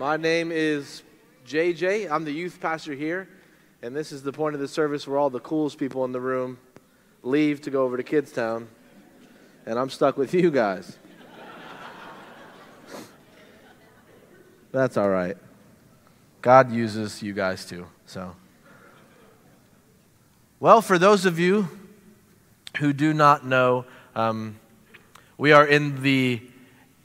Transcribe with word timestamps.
My 0.00 0.16
name 0.16 0.50
is 0.50 1.02
JJ. 1.46 2.10
I'm 2.10 2.24
the 2.24 2.32
youth 2.32 2.58
pastor 2.58 2.94
here, 2.94 3.28
and 3.82 3.94
this 3.94 4.12
is 4.12 4.22
the 4.22 4.32
point 4.32 4.54
of 4.54 4.60
the 4.62 4.66
service 4.66 5.06
where 5.06 5.18
all 5.18 5.28
the 5.28 5.40
coolest 5.40 5.76
people 5.76 6.06
in 6.06 6.12
the 6.12 6.20
room 6.22 6.56
leave 7.22 7.60
to 7.60 7.70
go 7.70 7.82
over 7.82 7.98
to 7.98 8.02
Kidstown, 8.02 8.66
and 9.66 9.78
I'm 9.78 9.90
stuck 9.90 10.16
with 10.16 10.32
you 10.32 10.50
guys. 10.50 10.96
That's 14.72 14.96
all 14.96 15.10
right. 15.10 15.36
God 16.40 16.72
uses 16.72 17.22
you 17.22 17.34
guys 17.34 17.66
too, 17.66 17.86
so. 18.06 18.34
Well, 20.60 20.80
for 20.80 20.98
those 20.98 21.26
of 21.26 21.38
you 21.38 21.68
who 22.78 22.94
do 22.94 23.12
not 23.12 23.44
know, 23.44 23.84
um, 24.16 24.58
we 25.36 25.52
are 25.52 25.66
in 25.66 26.00
the 26.02 26.40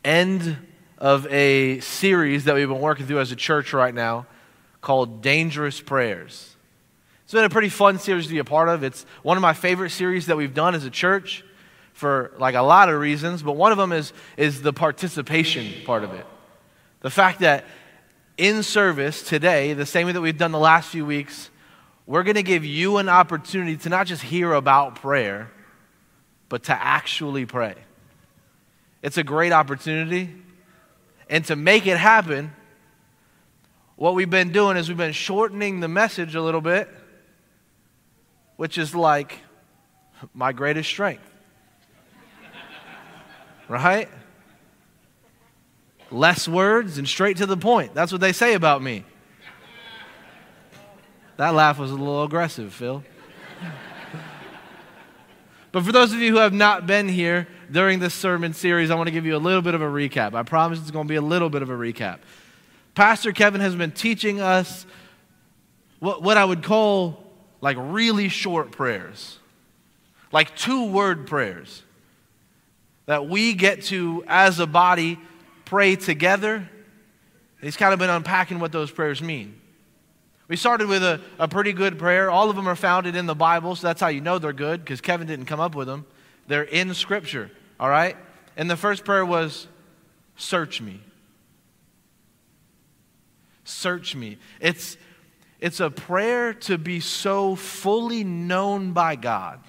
end 0.06 0.65
of 0.98 1.28
a 1.28 1.80
series 1.82 2.46
that 2.46 2.56
we've 2.56 2.68
been 2.68 2.80
working 2.80 3.06
through 3.06 3.20
as 3.20 3.32
a 3.32 3.36
church 3.36 3.74
right 3.74 3.94
now 3.94 4.26
called 4.82 5.22
Dangerous 5.22 5.82
Prayers. 5.82 6.56
It's 7.24 7.34
been 7.34 7.44
a 7.44 7.50
pretty 7.50 7.70
fun 7.70 8.00
series 8.00 8.28
to 8.28 8.32
be 8.32 8.40
a 8.40 8.46
part 8.46 8.70
of. 8.70 8.84
It's 8.84 9.06
one 9.24 9.36
of 9.36 9.42
my 9.42 9.54
favorite 9.54 9.90
series 9.90 10.28
that 10.28 10.38
we've 10.38 10.54
done 10.54 10.76
as 10.76 10.86
a 10.86 10.90
church 10.90 11.44
for 11.94 12.34
like 12.38 12.56
a 12.56 12.62
lot 12.62 12.90
of 12.90 13.00
reasons, 13.00 13.42
but 13.42 13.54
one 13.54 13.72
of 13.72 13.78
them 13.78 13.92
is, 13.92 14.14
is 14.38 14.62
the 14.62 14.74
participation 14.74 15.74
part 15.86 16.04
of 16.04 16.14
it. 16.14 16.26
The 17.02 17.10
fact 17.10 17.40
that 17.40 17.66
in 18.38 18.64
service 18.64 19.24
today, 19.24 19.74
the 19.74 19.86
same 19.86 20.08
way 20.08 20.14
that 20.14 20.22
we've 20.22 20.38
done 20.38 20.52
the 20.52 20.60
last 20.60 20.90
few 20.90 21.06
weeks, 21.06 21.50
we're 22.06 22.24
going 22.24 22.36
to 22.36 22.44
give 22.44 22.64
you 22.64 22.98
an 22.98 23.10
opportunity 23.10 23.78
to 23.78 23.90
not 23.90 24.08
just 24.08 24.22
hear 24.22 24.54
about 24.54 24.96
prayer, 24.96 25.50
but 26.48 26.64
to 26.66 26.74
actually 26.74 27.46
pray. 27.46 27.76
It's 29.02 29.18
a 29.18 29.24
great 29.24 29.52
opportunity. 29.52 30.30
And 31.30 31.44
to 31.46 31.56
make 31.56 31.88
it 31.88 31.98
happen, 31.98 32.54
what 33.96 34.14
we've 34.14 34.30
been 34.30 34.52
doing 34.52 34.78
is 34.78 34.88
we've 34.88 34.98
been 34.98 35.14
shortening 35.14 35.80
the 35.80 35.88
message 35.88 36.36
a 36.36 36.42
little 36.42 36.62
bit, 36.62 36.90
which 38.58 38.78
is 38.78 38.94
like 38.94 39.40
my 40.34 40.52
greatest 40.52 40.90
strength. 40.90 41.24
right? 43.68 44.10
Less 46.12 46.48
words 46.48 46.98
and 46.98 47.08
straight 47.08 47.38
to 47.38 47.46
the 47.46 47.58
point. 47.58 47.94
That's 47.94 48.12
what 48.12 48.22
they 48.22 48.34
say 48.34 48.54
about 48.54 48.82
me. 48.82 49.06
That 51.38 51.54
laugh 51.54 51.80
was 51.80 51.92
a 51.92 51.96
little 51.96 52.24
aggressive, 52.24 52.74
Phil. 52.74 53.04
but 55.72 55.84
for 55.84 55.92
those 55.92 56.14
of 56.14 56.20
you 56.20 56.32
who 56.32 56.38
have 56.38 56.54
not 56.54 56.88
been 56.88 57.10
here, 57.10 57.48
during 57.72 58.00
this 58.00 58.14
sermon 58.14 58.54
series, 58.54 58.92
I 58.92 58.96
want 58.96 59.08
to 59.08 59.12
give 59.12 59.26
you 59.26 59.36
a 59.36 59.38
little 59.38 59.62
bit 59.62 59.74
of 59.74 59.82
a 59.82 59.88
recap. 59.88 60.34
I 60.34 60.44
promise 60.44 60.80
it's 60.80 60.92
going 60.92 61.08
to 61.08 61.12
be 61.12 61.16
a 61.16 61.22
little 61.22 61.50
bit 61.50 61.62
of 61.62 61.70
a 61.70 61.76
recap. 61.76 62.20
Pastor 62.94 63.32
Kevin 63.32 63.62
has 63.62 63.76
been 63.76 63.92
teaching 63.92 64.42
us 64.42 64.86
what, 66.00 66.22
what 66.22 66.38
I 66.38 66.46
would 66.46 66.64
call 66.64 67.24
like 67.62 67.78
really 67.80 68.30
short 68.30 68.72
prayers, 68.72 69.40
like 70.32 70.56
two 70.56 70.86
word 70.86 71.28
prayers 71.28 71.84
that 73.06 73.28
we 73.28 73.54
get 73.54 73.84
to, 73.84 74.24
as 74.28 74.60
a 74.60 74.68
body, 74.68 75.20
pray 75.66 75.96
together. 75.96 76.70
He's 77.62 77.78
kind 77.78 77.94
of 77.94 78.00
been 78.00 78.10
unpacking 78.10 78.60
what 78.60 78.72
those 78.72 78.92
prayers 78.92 79.22
mean. 79.22 79.60
We 80.48 80.56
started 80.56 80.88
with 80.88 81.04
a, 81.04 81.22
a 81.40 81.48
pretty 81.48 81.74
good 81.74 81.98
prayer. 81.98 82.30
All 82.30 82.50
of 82.50 82.56
them 82.56 82.68
are 82.68 82.76
founded 82.76 83.16
in 83.16 83.26
the 83.26 83.36
Bible, 83.36 83.76
so 83.76 83.88
that's 83.88 84.00
how 84.00 84.08
you 84.10 84.22
know 84.22 84.38
they're 84.38 84.54
good, 84.54 84.82
because 84.82 85.02
Kevin 85.02 85.26
didn't 85.26 85.46
come 85.46 85.60
up 85.60 85.74
with 85.74 85.88
them. 85.88 86.06
They're 86.48 86.64
in 86.64 86.94
Scripture, 86.94 87.50
all 87.80 87.90
right? 87.90 88.16
And 88.58 88.70
the 88.70 88.78
first 88.78 89.06
prayer 89.06 89.26
was, 89.26 89.68
Search 90.38 90.82
me. 90.82 91.00
Search 93.64 94.16
me. 94.16 94.38
It's, 94.60 94.98
it's 95.60 95.80
a 95.80 95.90
prayer 95.90 96.54
to 96.54 96.78
be 96.78 97.00
so 97.00 97.56
fully 97.56 98.24
known 98.24 98.92
by 98.92 99.16
God. 99.16 99.60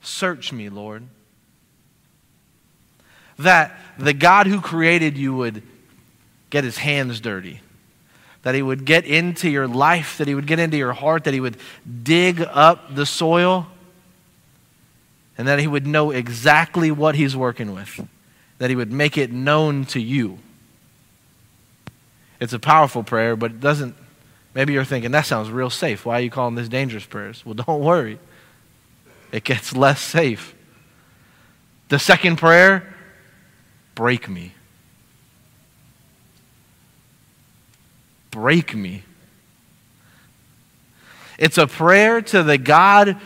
Search 0.00 0.52
me, 0.52 0.68
Lord. 0.68 1.06
That 3.38 3.78
the 3.98 4.14
God 4.14 4.46
who 4.46 4.60
created 4.60 5.18
you 5.18 5.34
would 5.36 5.62
get 6.48 6.64
his 6.64 6.78
hands 6.78 7.20
dirty. 7.20 7.60
That 8.42 8.54
he 8.54 8.62
would 8.62 8.84
get 8.84 9.04
into 9.04 9.50
your 9.50 9.68
life, 9.68 10.18
that 10.18 10.28
he 10.28 10.34
would 10.34 10.46
get 10.46 10.58
into 10.58 10.76
your 10.76 10.92
heart, 10.92 11.24
that 11.24 11.34
he 11.34 11.40
would 11.40 11.58
dig 12.02 12.40
up 12.40 12.94
the 12.94 13.04
soil 13.04 13.66
and 15.38 15.46
that 15.46 15.58
he 15.58 15.66
would 15.66 15.86
know 15.86 16.10
exactly 16.10 16.90
what 16.90 17.14
he's 17.14 17.36
working 17.36 17.74
with, 17.74 18.06
that 18.58 18.70
he 18.70 18.76
would 18.76 18.92
make 18.92 19.18
it 19.18 19.30
known 19.30 19.84
to 19.86 20.00
you. 20.00 20.38
It's 22.40 22.52
a 22.52 22.58
powerful 22.58 23.02
prayer, 23.02 23.36
but 23.36 23.52
it 23.52 23.60
doesn't. 23.60 23.94
Maybe 24.54 24.72
you're 24.72 24.84
thinking, 24.84 25.10
that 25.10 25.26
sounds 25.26 25.50
real 25.50 25.68
safe. 25.68 26.06
Why 26.06 26.18
are 26.18 26.20
you 26.20 26.30
calling 26.30 26.54
this 26.54 26.68
dangerous 26.68 27.04
prayers? 27.04 27.44
Well, 27.44 27.54
don't 27.66 27.82
worry. 27.82 28.18
It 29.32 29.44
gets 29.44 29.74
less 29.74 30.00
safe. 30.00 30.54
The 31.88 31.98
second 31.98 32.36
prayer, 32.36 32.94
break 33.94 34.28
me. 34.28 34.54
Break 38.30 38.74
me. 38.74 39.02
It's 41.38 41.58
a 41.58 41.66
prayer 41.66 42.22
to 42.22 42.42
the 42.42 42.58
God 42.58 43.20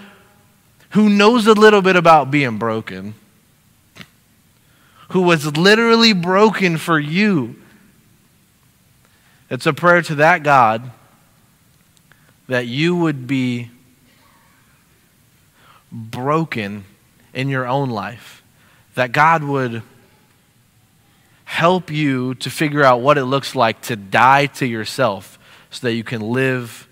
who 0.91 1.09
knows 1.09 1.47
a 1.47 1.53
little 1.53 1.83
bit 1.83 1.97
about 1.97 2.31
being 2.31 2.59
broken, 2.59 3.15
who 5.11 5.23
was 5.23 5.57
literally 5.57 6.13
broken 6.13 6.79
for 6.79 6.99
you. 6.99 7.57
It's 9.49 9.67
a 9.67 9.73
prayer 9.73 10.03
to 10.03 10.17
that 10.17 10.43
God 10.43 10.91
that 12.49 12.67
you 12.67 12.97
would 12.97 13.29
be 13.29 13.71
broken 15.93 16.85
in 17.33 17.49
your 17.49 17.67
own 17.67 17.91
life, 17.91 18.43
that 18.97 19.13
God 19.13 19.45
would 19.45 19.83
help 21.45 21.91
you 21.91 22.35
to 22.37 22.51
figure 22.51 22.83
out 22.83 23.01
what 23.01 23.19
it 23.19 23.25
looks 23.25 23.55
like 23.55 23.81
to 23.83 23.95
die 23.95 24.47
to 24.47 24.67
yourself 24.67 25.39
so 25.71 25.87
that 25.87 25.95
you 25.95 26.03
can 26.03 26.21
live 26.21 26.89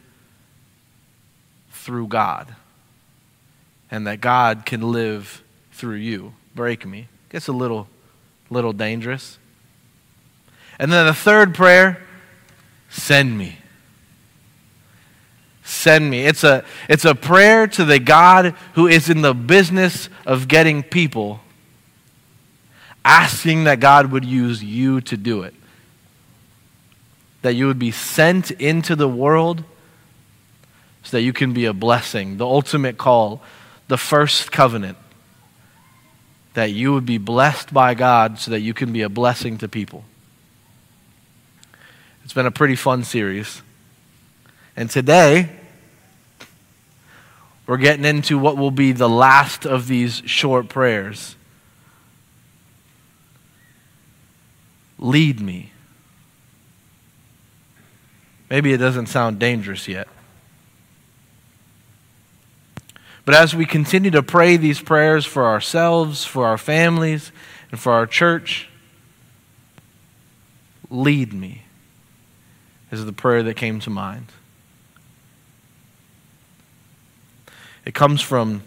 through 1.71 2.07
God 2.07 2.55
and 3.91 4.07
that 4.07 4.21
God 4.21 4.67
can 4.67 4.93
live 4.93 5.43
through 5.73 5.97
you. 5.97 6.35
Break 6.55 6.87
me. 6.87 7.09
Gets 7.31 7.49
a 7.49 7.53
little, 7.53 7.89
little 8.51 8.73
dangerous. 8.73 9.39
And 10.79 10.93
then 10.93 11.07
the 11.07 11.15
third 11.15 11.55
prayer 11.55 12.03
send 12.89 13.37
me. 13.37 13.59
Send 15.63 16.09
me. 16.09 16.25
It's 16.25 16.45
a, 16.45 16.65
it's 16.89 17.05
a 17.05 17.15
prayer 17.15 17.67
to 17.67 17.85
the 17.85 17.99
God 17.99 18.55
who 18.75 18.87
is 18.87 19.11
in 19.11 19.21
the 19.21 19.35
business 19.35 20.09
of 20.25 20.49
getting 20.49 20.83
people, 20.83 21.41
asking 23.05 23.65
that 23.65 23.79
God 23.79 24.11
would 24.11 24.25
use 24.25 24.65
you 24.65 25.01
to 25.03 25.17
do 25.17 25.43
it. 25.43 25.55
That 27.43 27.55
you 27.55 27.67
would 27.67 27.79
be 27.79 27.91
sent 27.91 28.51
into 28.51 28.97
the 28.97 29.09
world 29.09 29.63
so 31.03 31.17
that 31.17 31.23
you 31.23 31.33
can 31.33 31.53
be 31.53 31.67
a 31.67 31.73
blessing. 31.73 32.39
The 32.39 32.47
ultimate 32.47 32.99
call 32.99 33.43
the 33.89 33.97
first 33.99 34.53
covenant 34.53 34.97
that 36.55 36.71
you 36.71 36.93
would 36.93 37.07
be 37.07 37.19
blessed 37.19 37.73
by 37.73 37.95
God 37.95 38.39
so 38.39 38.51
that 38.51 38.61
you 38.61 38.75
can 38.75 38.93
be 38.93 39.03
a 39.03 39.09
blessing 39.09 39.59
to 39.59 39.69
people. 39.69 40.05
It's 42.25 42.35
been 42.35 42.47
a 42.47 42.51
pretty 42.51 42.77
fun 42.77 43.05
series. 43.05 43.63
And 44.77 44.91
today, 44.91 45.49
we're 47.67 47.79
getting 47.79 48.05
into 48.05 48.39
what 48.39 48.57
will 48.57 48.71
be 48.71 48.93
the 48.93 49.09
last 49.09 49.67
of 49.67 49.89
these 49.89 50.23
short 50.27 50.69
prayers. 50.69 51.37
Lead 54.99 55.41
me. 55.41 55.73
Maybe 58.51 58.73
it 58.73 58.79
doesn't 58.79 59.07
sound 59.07 59.39
dangerous 59.39 59.87
yet. 59.87 60.09
But 63.29 63.35
as 63.35 63.55
we 63.55 63.67
continue 63.67 64.11
to 64.13 64.23
pray 64.23 64.57
these 64.57 64.81
prayers 64.81 65.27
for 65.27 65.45
ourselves, 65.45 66.25
for 66.25 66.47
our 66.47 66.57
families, 66.57 67.31
and 67.71 67.79
for 67.79 67.93
our 67.93 68.07
church, 68.07 68.71
lead 70.89 71.35
me 71.35 71.65
is 72.91 73.05
the 73.05 73.13
prayer 73.13 73.43
that 73.43 73.53
came 73.53 73.81
to 73.81 73.91
mind. 73.91 74.33
It 77.85 77.93
comes 77.93 78.23
from 78.23 78.63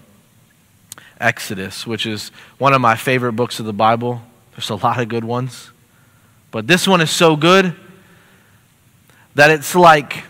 Exodus, 1.19 1.87
which 1.87 2.05
is 2.05 2.29
one 2.59 2.73
of 2.73 2.81
my 2.81 2.95
favorite 2.95 3.33
books 3.33 3.59
of 3.59 3.65
the 3.65 3.73
Bible. 3.73 4.21
There's 4.51 4.69
a 4.69 4.75
lot 4.75 4.99
of 4.99 5.09
good 5.09 5.23
ones. 5.23 5.71
But 6.51 6.67
this 6.67 6.87
one 6.87 7.01
is 7.01 7.09
so 7.09 7.35
good 7.35 7.75
that 9.33 9.49
it's 9.49 9.73
like 9.73 10.25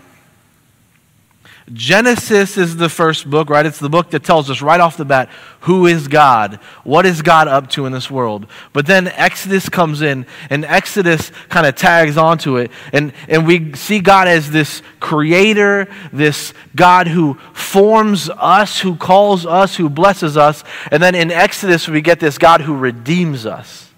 Genesis 1.71 2.57
is 2.57 2.75
the 2.77 2.89
first 2.89 3.29
book, 3.29 3.49
right? 3.49 3.65
It's 3.65 3.79
the 3.79 3.89
book 3.89 4.09
that 4.11 4.23
tells 4.23 4.49
us 4.49 4.61
right 4.61 4.79
off 4.79 4.97
the 4.97 5.05
bat 5.05 5.29
who 5.61 5.85
is 5.85 6.07
God? 6.07 6.55
What 6.83 7.05
is 7.05 7.21
God 7.21 7.47
up 7.47 7.69
to 7.71 7.85
in 7.85 7.91
this 7.91 8.09
world? 8.09 8.47
But 8.73 8.87
then 8.87 9.07
Exodus 9.09 9.69
comes 9.69 10.01
in, 10.01 10.25
and 10.49 10.65
Exodus 10.65 11.31
kind 11.49 11.67
of 11.67 11.75
tags 11.75 12.17
onto 12.17 12.57
it. 12.57 12.71
And, 12.91 13.13
and 13.27 13.45
we 13.45 13.73
see 13.75 13.99
God 13.99 14.27
as 14.27 14.49
this 14.49 14.81
creator, 14.99 15.87
this 16.11 16.53
God 16.75 17.07
who 17.07 17.35
forms 17.53 18.29
us, 18.29 18.79
who 18.79 18.95
calls 18.95 19.45
us, 19.45 19.75
who 19.75 19.87
blesses 19.87 20.35
us. 20.35 20.63
And 20.89 21.01
then 21.01 21.13
in 21.13 21.29
Exodus, 21.29 21.87
we 21.87 22.01
get 22.01 22.19
this 22.19 22.39
God 22.39 22.61
who 22.61 22.75
redeems 22.75 23.45
us. 23.45 23.91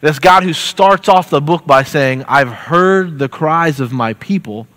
This 0.00 0.20
God 0.20 0.44
who 0.44 0.52
starts 0.52 1.08
off 1.08 1.30
the 1.30 1.40
book 1.40 1.66
by 1.66 1.82
saying, 1.82 2.24
I've 2.28 2.52
heard 2.52 3.18
the 3.18 3.28
cries 3.28 3.80
of 3.80 3.92
my 3.92 4.12
people 4.14 4.68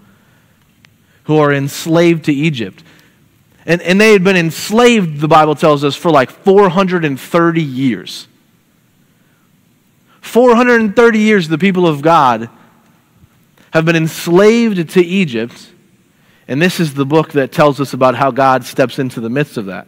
who 1.30 1.38
are 1.38 1.54
enslaved 1.54 2.26
to 2.26 2.34
Egypt. 2.34 2.84
And, 3.64 3.84
and 3.84 4.02
they 4.02 4.14
had 4.14 4.24
been 4.24 4.36
enslaved, 4.36 5.20
the 5.20 5.28
Bible 5.28 5.54
tells 5.54 5.84
us, 5.84 5.96
for 5.96 6.10
like 6.10 6.32
430 6.32 7.62
years. 7.62 8.28
430 10.22 11.20
years, 11.20 11.48
the 11.48 11.60
people 11.60 11.86
of 11.86 12.02
God 12.02 12.50
have 13.72 13.86
been 13.86 13.96
enslaved 13.96 14.90
to 14.90 15.06
Egypt. 15.06 15.72
And 16.48 16.60
this 16.60 16.80
is 16.80 16.96
the 16.96 17.06
book 17.06 17.34
that 17.34 17.52
tells 17.52 17.80
us 17.80 17.94
about 17.94 18.16
how 18.16 18.32
God 18.32 18.66
steps 18.66 18.98
into 18.98 19.22
the 19.22 19.30
midst 19.30 19.56
of 19.56 19.68
that. 19.68 19.88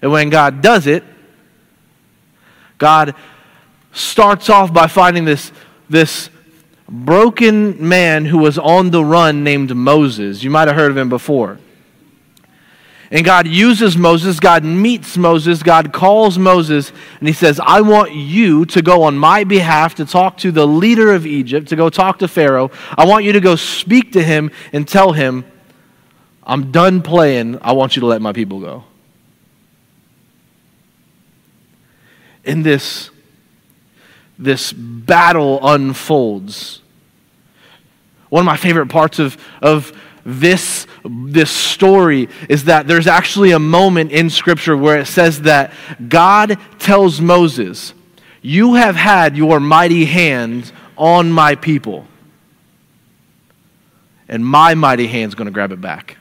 And 0.00 0.12
when 0.12 0.30
God 0.30 0.62
does 0.62 0.86
it, 0.86 1.02
God 2.78 3.16
starts 3.90 4.48
off 4.48 4.72
by 4.72 4.86
finding 4.86 5.24
this, 5.24 5.50
this 5.90 6.30
broken 6.88 7.88
man 7.88 8.26
who 8.26 8.38
was 8.38 8.58
on 8.58 8.90
the 8.90 9.04
run 9.04 9.42
named 9.42 9.74
Moses. 9.74 10.42
You 10.42 10.50
might 10.50 10.68
have 10.68 10.76
heard 10.76 10.90
of 10.90 10.96
him 10.96 11.08
before. 11.08 11.58
And 13.10 13.24
God 13.24 13.46
uses 13.46 13.96
Moses, 13.96 14.40
God 14.40 14.64
meets 14.64 15.16
Moses, 15.16 15.62
God 15.62 15.92
calls 15.92 16.38
Moses, 16.38 16.90
and 17.20 17.28
he 17.28 17.34
says, 17.34 17.60
I 17.62 17.80
want 17.80 18.12
you 18.12 18.66
to 18.66 18.82
go 18.82 19.04
on 19.04 19.16
my 19.16 19.44
behalf 19.44 19.94
to 19.96 20.04
talk 20.04 20.38
to 20.38 20.50
the 20.50 20.66
leader 20.66 21.12
of 21.12 21.24
Egypt, 21.24 21.68
to 21.68 21.76
go 21.76 21.88
talk 21.88 22.18
to 22.18 22.28
Pharaoh. 22.28 22.72
I 22.98 23.06
want 23.06 23.24
you 23.24 23.32
to 23.32 23.40
go 23.40 23.54
speak 23.54 24.12
to 24.12 24.22
him 24.22 24.50
and 24.72 24.88
tell 24.88 25.12
him, 25.12 25.44
I'm 26.42 26.72
done 26.72 27.00
playing. 27.00 27.58
I 27.62 27.72
want 27.72 27.94
you 27.94 28.00
to 28.00 28.06
let 28.06 28.20
my 28.20 28.32
people 28.32 28.60
go. 28.60 28.84
In 32.44 32.62
this 32.62 33.10
this 34.38 34.72
battle 34.72 35.58
unfolds. 35.66 36.82
One 38.28 38.40
of 38.40 38.46
my 38.46 38.56
favorite 38.56 38.88
parts 38.88 39.18
of, 39.18 39.36
of 39.62 39.92
this, 40.24 40.86
this 41.04 41.50
story 41.50 42.28
is 42.48 42.64
that 42.64 42.86
there's 42.86 43.06
actually 43.06 43.52
a 43.52 43.58
moment 43.58 44.10
in 44.10 44.28
Scripture 44.28 44.76
where 44.76 44.98
it 44.98 45.06
says 45.06 45.42
that 45.42 45.72
God 46.08 46.58
tells 46.78 47.20
Moses, 47.20 47.94
You 48.42 48.74
have 48.74 48.96
had 48.96 49.36
your 49.36 49.60
mighty 49.60 50.04
hand 50.04 50.72
on 50.98 51.30
my 51.30 51.54
people, 51.54 52.06
and 54.28 54.44
my 54.44 54.74
mighty 54.74 55.06
hand 55.06 55.30
is 55.30 55.34
going 55.34 55.46
to 55.46 55.52
grab 55.52 55.72
it 55.72 55.80
back. 55.80 56.18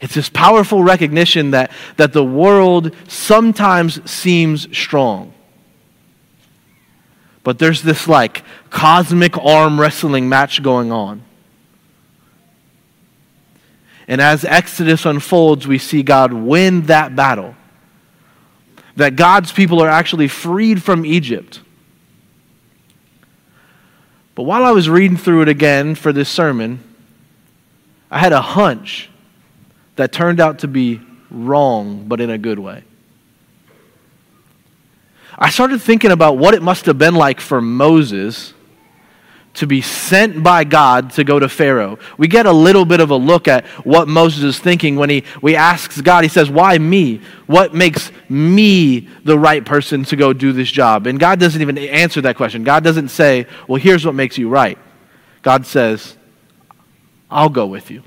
It's 0.00 0.14
this 0.14 0.28
powerful 0.28 0.82
recognition 0.82 1.52
that, 1.52 1.70
that 1.96 2.12
the 2.12 2.24
world 2.24 2.96
sometimes 3.06 4.10
seems 4.10 4.76
strong 4.76 5.32
but 7.44 7.58
there's 7.58 7.82
this 7.82 8.06
like 8.06 8.44
cosmic 8.70 9.36
arm 9.38 9.80
wrestling 9.80 10.28
match 10.28 10.62
going 10.62 10.92
on. 10.92 11.22
And 14.08 14.20
as 14.20 14.44
Exodus 14.44 15.06
unfolds, 15.06 15.66
we 15.66 15.78
see 15.78 16.02
God 16.02 16.32
win 16.32 16.82
that 16.82 17.14
battle. 17.16 17.54
That 18.96 19.16
God's 19.16 19.52
people 19.52 19.82
are 19.82 19.88
actually 19.88 20.28
freed 20.28 20.82
from 20.82 21.06
Egypt. 21.06 21.60
But 24.34 24.42
while 24.42 24.64
I 24.64 24.70
was 24.70 24.88
reading 24.88 25.16
through 25.16 25.42
it 25.42 25.48
again 25.48 25.94
for 25.94 26.12
this 26.12 26.28
sermon, 26.28 26.82
I 28.10 28.18
had 28.18 28.32
a 28.32 28.42
hunch 28.42 29.08
that 29.96 30.12
turned 30.12 30.40
out 30.40 30.60
to 30.60 30.68
be 30.68 31.00
wrong, 31.30 32.04
but 32.06 32.20
in 32.20 32.30
a 32.30 32.38
good 32.38 32.58
way. 32.58 32.84
I 35.42 35.50
started 35.50 35.82
thinking 35.82 36.12
about 36.12 36.38
what 36.38 36.54
it 36.54 36.62
must 36.62 36.86
have 36.86 36.98
been 36.98 37.16
like 37.16 37.40
for 37.40 37.60
Moses 37.60 38.54
to 39.54 39.66
be 39.66 39.80
sent 39.82 40.40
by 40.40 40.62
God 40.62 41.10
to 41.14 41.24
go 41.24 41.40
to 41.40 41.48
Pharaoh. 41.48 41.98
We 42.16 42.28
get 42.28 42.46
a 42.46 42.52
little 42.52 42.84
bit 42.84 43.00
of 43.00 43.10
a 43.10 43.16
look 43.16 43.48
at 43.48 43.66
what 43.84 44.06
Moses 44.06 44.44
is 44.44 44.58
thinking 44.60 44.94
when 44.94 45.10
he 45.10 45.24
we 45.42 45.56
asks 45.56 46.00
God, 46.00 46.22
he 46.22 46.28
says, 46.28 46.48
Why 46.48 46.78
me? 46.78 47.22
What 47.46 47.74
makes 47.74 48.12
me 48.28 49.08
the 49.24 49.36
right 49.36 49.64
person 49.64 50.04
to 50.04 50.16
go 50.16 50.32
do 50.32 50.52
this 50.52 50.70
job? 50.70 51.08
And 51.08 51.18
God 51.18 51.40
doesn't 51.40 51.60
even 51.60 51.76
answer 51.76 52.20
that 52.20 52.36
question. 52.36 52.62
God 52.62 52.84
doesn't 52.84 53.08
say, 53.08 53.48
Well, 53.66 53.80
here's 53.82 54.06
what 54.06 54.14
makes 54.14 54.38
you 54.38 54.48
right. 54.48 54.78
God 55.42 55.66
says, 55.66 56.16
I'll 57.28 57.48
go 57.48 57.66
with 57.66 57.90
you. 57.90 58.04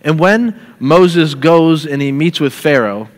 And 0.00 0.18
when 0.18 0.60
Moses 0.80 1.36
goes 1.36 1.86
and 1.86 2.02
he 2.02 2.10
meets 2.10 2.40
with 2.40 2.52
Pharaoh, 2.52 3.10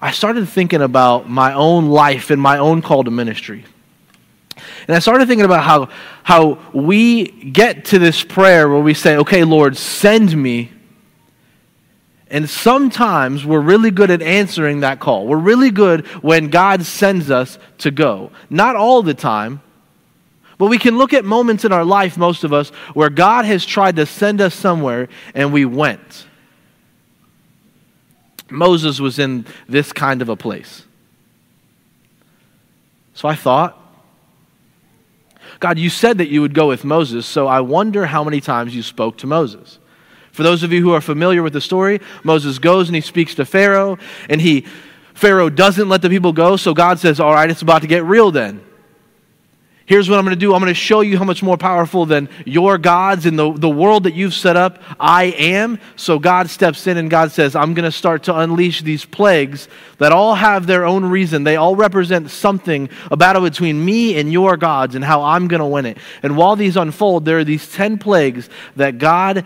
I 0.00 0.12
started 0.12 0.48
thinking 0.48 0.80
about 0.80 1.28
my 1.28 1.52
own 1.52 1.90
life 1.90 2.30
and 2.30 2.40
my 2.40 2.58
own 2.58 2.80
call 2.80 3.04
to 3.04 3.10
ministry. 3.10 3.64
And 4.88 4.96
I 4.96 4.98
started 4.98 5.28
thinking 5.28 5.44
about 5.44 5.62
how, 5.62 5.88
how 6.22 6.58
we 6.72 7.26
get 7.26 7.86
to 7.86 7.98
this 7.98 8.22
prayer 8.24 8.68
where 8.68 8.80
we 8.80 8.94
say, 8.94 9.18
okay, 9.18 9.44
Lord, 9.44 9.76
send 9.76 10.34
me. 10.34 10.72
And 12.28 12.48
sometimes 12.48 13.44
we're 13.44 13.60
really 13.60 13.90
good 13.90 14.10
at 14.10 14.22
answering 14.22 14.80
that 14.80 15.00
call. 15.00 15.26
We're 15.26 15.36
really 15.36 15.70
good 15.70 16.06
when 16.22 16.48
God 16.48 16.84
sends 16.86 17.30
us 17.30 17.58
to 17.78 17.90
go. 17.90 18.30
Not 18.48 18.76
all 18.76 19.02
the 19.02 19.14
time, 19.14 19.60
but 20.56 20.66
we 20.66 20.78
can 20.78 20.96
look 20.96 21.12
at 21.12 21.24
moments 21.24 21.64
in 21.64 21.72
our 21.72 21.84
life, 21.84 22.16
most 22.16 22.44
of 22.44 22.52
us, 22.52 22.70
where 22.94 23.10
God 23.10 23.44
has 23.44 23.66
tried 23.66 23.96
to 23.96 24.06
send 24.06 24.40
us 24.40 24.54
somewhere 24.54 25.08
and 25.34 25.52
we 25.52 25.64
went. 25.64 26.26
Moses 28.50 29.00
was 29.00 29.18
in 29.18 29.46
this 29.68 29.92
kind 29.92 30.22
of 30.22 30.28
a 30.28 30.36
place. 30.36 30.84
So 33.14 33.28
I 33.28 33.34
thought, 33.34 33.76
God, 35.58 35.78
you 35.78 35.90
said 35.90 36.18
that 36.18 36.28
you 36.28 36.40
would 36.40 36.54
go 36.54 36.68
with 36.68 36.84
Moses, 36.84 37.26
so 37.26 37.46
I 37.46 37.60
wonder 37.60 38.06
how 38.06 38.24
many 38.24 38.40
times 38.40 38.74
you 38.74 38.82
spoke 38.82 39.18
to 39.18 39.26
Moses. 39.26 39.78
For 40.32 40.42
those 40.42 40.62
of 40.62 40.72
you 40.72 40.80
who 40.80 40.92
are 40.92 41.00
familiar 41.00 41.42
with 41.42 41.52
the 41.52 41.60
story, 41.60 42.00
Moses 42.24 42.58
goes 42.58 42.88
and 42.88 42.94
he 42.94 43.02
speaks 43.02 43.34
to 43.34 43.44
Pharaoh, 43.44 43.98
and 44.28 44.40
he 44.40 44.66
Pharaoh 45.12 45.50
doesn't 45.50 45.88
let 45.88 46.00
the 46.00 46.08
people 46.08 46.32
go, 46.32 46.56
so 46.56 46.72
God 46.72 46.98
says, 46.98 47.20
All 47.20 47.34
right, 47.34 47.50
it's 47.50 47.62
about 47.62 47.82
to 47.82 47.88
get 47.88 48.04
real 48.04 48.30
then. 48.30 48.64
Here's 49.90 50.08
what 50.08 50.20
I'm 50.20 50.24
going 50.24 50.36
to 50.36 50.38
do 50.38 50.54
I'm 50.54 50.60
going 50.60 50.70
to 50.70 50.74
show 50.74 51.00
you 51.00 51.18
how 51.18 51.24
much 51.24 51.42
more 51.42 51.56
powerful 51.56 52.06
than 52.06 52.28
your 52.46 52.78
gods 52.78 53.26
in 53.26 53.34
the, 53.34 53.52
the 53.52 53.68
world 53.68 54.04
that 54.04 54.14
you've 54.14 54.34
set 54.34 54.56
up 54.56 54.80
I 55.00 55.24
am. 55.36 55.80
So 55.96 56.20
God 56.20 56.48
steps 56.48 56.86
in 56.86 56.96
and 56.96 57.10
God 57.10 57.32
says, 57.32 57.56
I'm 57.56 57.74
going 57.74 57.86
to 57.86 57.90
start 57.90 58.22
to 58.24 58.38
unleash 58.38 58.82
these 58.82 59.04
plagues 59.04 59.66
that 59.98 60.12
all 60.12 60.36
have 60.36 60.68
their 60.68 60.84
own 60.84 61.04
reason. 61.04 61.42
They 61.42 61.56
all 61.56 61.74
represent 61.74 62.30
something, 62.30 62.88
a 63.10 63.16
battle 63.16 63.42
between 63.42 63.84
me 63.84 64.16
and 64.16 64.32
your 64.32 64.56
gods 64.56 64.94
and 64.94 65.04
how 65.04 65.24
I'm 65.24 65.48
going 65.48 65.58
to 65.58 65.66
win 65.66 65.86
it. 65.86 65.98
And 66.22 66.36
while 66.36 66.54
these 66.54 66.76
unfold, 66.76 67.24
there 67.24 67.38
are 67.38 67.44
these 67.44 67.68
10 67.72 67.98
plagues 67.98 68.48
that 68.76 68.98
God 68.98 69.44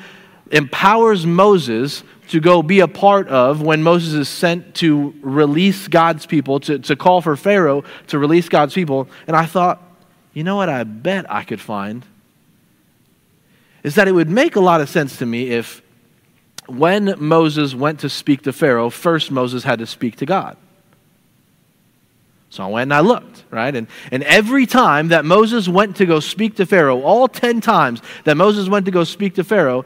empowers 0.51 1.25
Moses 1.25 2.05
to 2.29 2.41
go 2.41 2.63
be 2.63 2.81
a 2.81 2.89
part 2.89 3.29
of 3.29 3.63
when 3.63 3.83
Moses 3.83 4.13
is 4.13 4.29
sent 4.29 4.75
to 4.75 5.15
release 5.23 5.89
God's 5.89 6.27
people, 6.27 6.61
to, 6.61 6.81
to 6.81 6.97
call 6.97 7.23
for 7.23 7.35
Pharaoh 7.35 7.83
to 8.09 8.19
release 8.19 8.51
God's 8.51 8.75
people. 8.75 9.09
And 9.27 9.35
I 9.35 9.47
thought, 9.47 9.81
you 10.35 10.45
know 10.45 10.57
what 10.57 10.69
I 10.69 10.85
bet 10.85 11.31
I 11.31 11.45
could 11.45 11.61
find? 11.61 12.05
Is 13.83 13.95
that 13.95 14.09
it 14.09 14.13
would 14.13 14.29
make 14.29 14.57
a 14.57 14.61
lot 14.61 14.81
of 14.81 14.89
sense 14.89 15.19
to 15.19 15.27
me 15.27 15.51
if 15.51 15.81
when 16.67 17.15
Moses 17.19 17.75
went 17.75 18.01
to 18.01 18.09
speak 18.09 18.43
to 18.43 18.53
Pharaoh, 18.53 18.91
first 18.91 19.31
Moses 19.31 19.65
had 19.65 19.79
to 19.79 19.87
speak 19.87 20.17
to 20.17 20.27
God. 20.27 20.57
So 22.51 22.63
I 22.63 22.69
went 22.69 22.85
and 22.85 22.95
I 22.95 23.01
looked, 23.01 23.45
right? 23.51 23.75
And, 23.75 23.89
and 24.13 24.23
every 24.23 24.65
time 24.65 25.09
that 25.09 25.25
Moses 25.25 25.69
went 25.69 25.97
to 25.97 26.07
go 26.07 26.21
speak 26.21 26.57
to 26.57 26.67
Pharaoh, 26.67 27.03
all 27.03 27.27
10 27.27 27.61
times 27.61 28.01
that 28.23 28.37
Moses 28.37 28.69
went 28.69 28.87
to 28.87 28.93
go 28.93 29.03
speak 29.03 29.35
to 29.35 29.45
Pharaoh, 29.45 29.85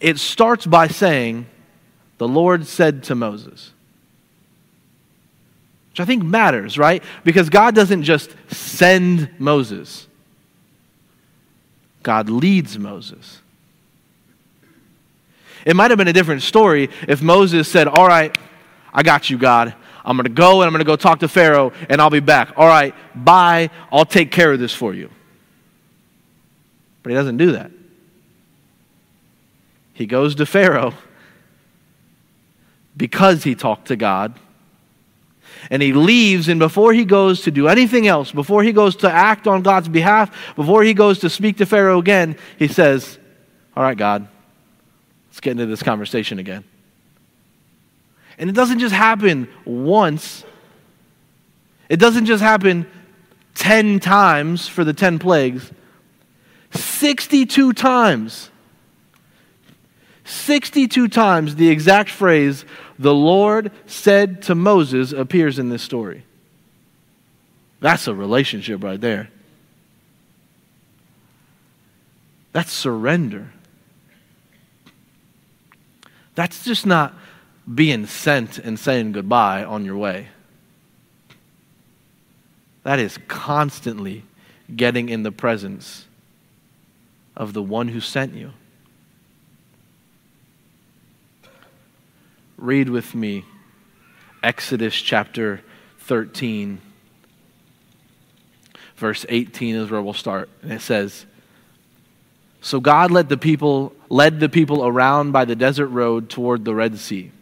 it 0.00 0.18
starts 0.18 0.66
by 0.66 0.88
saying, 0.88 1.46
The 2.16 2.26
Lord 2.26 2.66
said 2.66 3.02
to 3.04 3.14
Moses 3.14 3.73
which 5.94 6.00
I 6.00 6.06
think 6.06 6.24
matters, 6.24 6.76
right? 6.76 7.04
Because 7.22 7.48
God 7.48 7.72
doesn't 7.72 8.02
just 8.02 8.34
send 8.48 9.30
Moses, 9.38 10.08
God 12.02 12.28
leads 12.28 12.76
Moses. 12.76 13.40
It 15.64 15.76
might 15.76 15.92
have 15.92 15.98
been 15.98 16.08
a 16.08 16.12
different 16.12 16.42
story 16.42 16.90
if 17.06 17.22
Moses 17.22 17.68
said, 17.68 17.86
All 17.86 18.08
right, 18.08 18.36
I 18.92 19.04
got 19.04 19.30
you, 19.30 19.38
God. 19.38 19.72
I'm 20.04 20.16
going 20.16 20.24
to 20.24 20.30
go 20.30 20.62
and 20.62 20.66
I'm 20.66 20.72
going 20.72 20.80
to 20.80 20.84
go 20.84 20.96
talk 20.96 21.20
to 21.20 21.28
Pharaoh 21.28 21.72
and 21.88 22.00
I'll 22.00 22.10
be 22.10 22.18
back. 22.18 22.54
All 22.56 22.66
right, 22.66 22.92
bye. 23.14 23.70
I'll 23.92 24.04
take 24.04 24.32
care 24.32 24.52
of 24.52 24.58
this 24.58 24.74
for 24.74 24.94
you. 24.94 25.10
But 27.04 27.10
he 27.10 27.14
doesn't 27.14 27.36
do 27.36 27.52
that. 27.52 27.70
He 29.92 30.06
goes 30.06 30.34
to 30.34 30.44
Pharaoh 30.44 30.92
because 32.96 33.44
he 33.44 33.54
talked 33.54 33.86
to 33.88 33.96
God. 33.96 34.38
And 35.70 35.82
he 35.82 35.92
leaves, 35.92 36.48
and 36.48 36.58
before 36.58 36.92
he 36.92 37.04
goes 37.04 37.42
to 37.42 37.50
do 37.50 37.68
anything 37.68 38.06
else, 38.06 38.32
before 38.32 38.62
he 38.62 38.72
goes 38.72 38.96
to 38.96 39.10
act 39.10 39.46
on 39.46 39.62
God's 39.62 39.88
behalf, 39.88 40.54
before 40.56 40.82
he 40.82 40.94
goes 40.94 41.20
to 41.20 41.30
speak 41.30 41.58
to 41.58 41.66
Pharaoh 41.66 41.98
again, 41.98 42.36
he 42.58 42.68
says, 42.68 43.18
All 43.76 43.82
right, 43.82 43.96
God, 43.96 44.28
let's 45.28 45.40
get 45.40 45.52
into 45.52 45.66
this 45.66 45.82
conversation 45.82 46.38
again. 46.38 46.64
And 48.38 48.50
it 48.50 48.54
doesn't 48.54 48.80
just 48.80 48.94
happen 48.94 49.48
once, 49.64 50.44
it 51.88 51.98
doesn't 51.98 52.26
just 52.26 52.42
happen 52.42 52.86
10 53.54 54.00
times 54.00 54.68
for 54.68 54.84
the 54.84 54.92
10 54.92 55.18
plagues, 55.18 55.70
62 56.72 57.72
times. 57.72 58.50
62 60.24 61.08
times 61.08 61.56
the 61.56 61.68
exact 61.68 62.10
phrase, 62.10 62.64
the 62.98 63.14
Lord 63.14 63.70
said 63.86 64.42
to 64.42 64.54
Moses, 64.54 65.12
appears 65.12 65.58
in 65.58 65.68
this 65.68 65.82
story. 65.82 66.24
That's 67.80 68.08
a 68.08 68.14
relationship 68.14 68.82
right 68.82 69.00
there. 69.00 69.28
That's 72.52 72.72
surrender. 72.72 73.52
That's 76.34 76.64
just 76.64 76.86
not 76.86 77.14
being 77.72 78.06
sent 78.06 78.58
and 78.58 78.78
saying 78.78 79.12
goodbye 79.12 79.64
on 79.64 79.84
your 79.84 79.96
way. 79.96 80.28
That 82.84 82.98
is 82.98 83.18
constantly 83.28 84.24
getting 84.74 85.08
in 85.08 85.22
the 85.22 85.32
presence 85.32 86.06
of 87.36 87.52
the 87.52 87.62
one 87.62 87.88
who 87.88 88.00
sent 88.00 88.34
you. 88.34 88.52
Read 92.64 92.88
with 92.88 93.14
me 93.14 93.44
Exodus 94.42 94.94
chapter 94.94 95.60
13, 95.98 96.80
verse 98.96 99.26
18 99.28 99.74
is 99.74 99.90
where 99.90 100.00
we'll 100.00 100.14
start. 100.14 100.48
And 100.62 100.72
it 100.72 100.80
says, 100.80 101.26
So 102.62 102.80
God 102.80 103.10
led 103.10 103.28
the 103.28 103.36
people, 103.36 103.94
led 104.08 104.40
the 104.40 104.48
people 104.48 104.86
around 104.86 105.32
by 105.32 105.44
the 105.44 105.54
desert 105.54 105.88
road 105.88 106.30
toward 106.30 106.64
the 106.64 106.74
Red 106.74 106.96
Sea. 106.98 107.32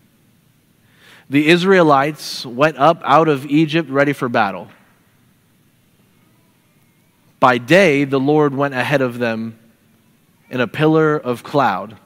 The 1.31 1.47
Israelites 1.47 2.45
went 2.45 2.77
up 2.79 3.01
out 3.05 3.29
of 3.29 3.47
Egypt 3.47 3.91
ready 3.91 4.13
for 4.13 4.29
battle. 4.29 4.71
By 7.39 7.59
day, 7.59 8.03
the 8.03 8.19
Lord 8.19 8.57
went 8.57 8.75
ahead 8.75 9.03
of 9.03 9.21
them 9.21 9.57
in 10.51 10.61
a 10.61 10.67
pillar 10.67 11.17
of 11.17 11.45
cloud 11.45 11.97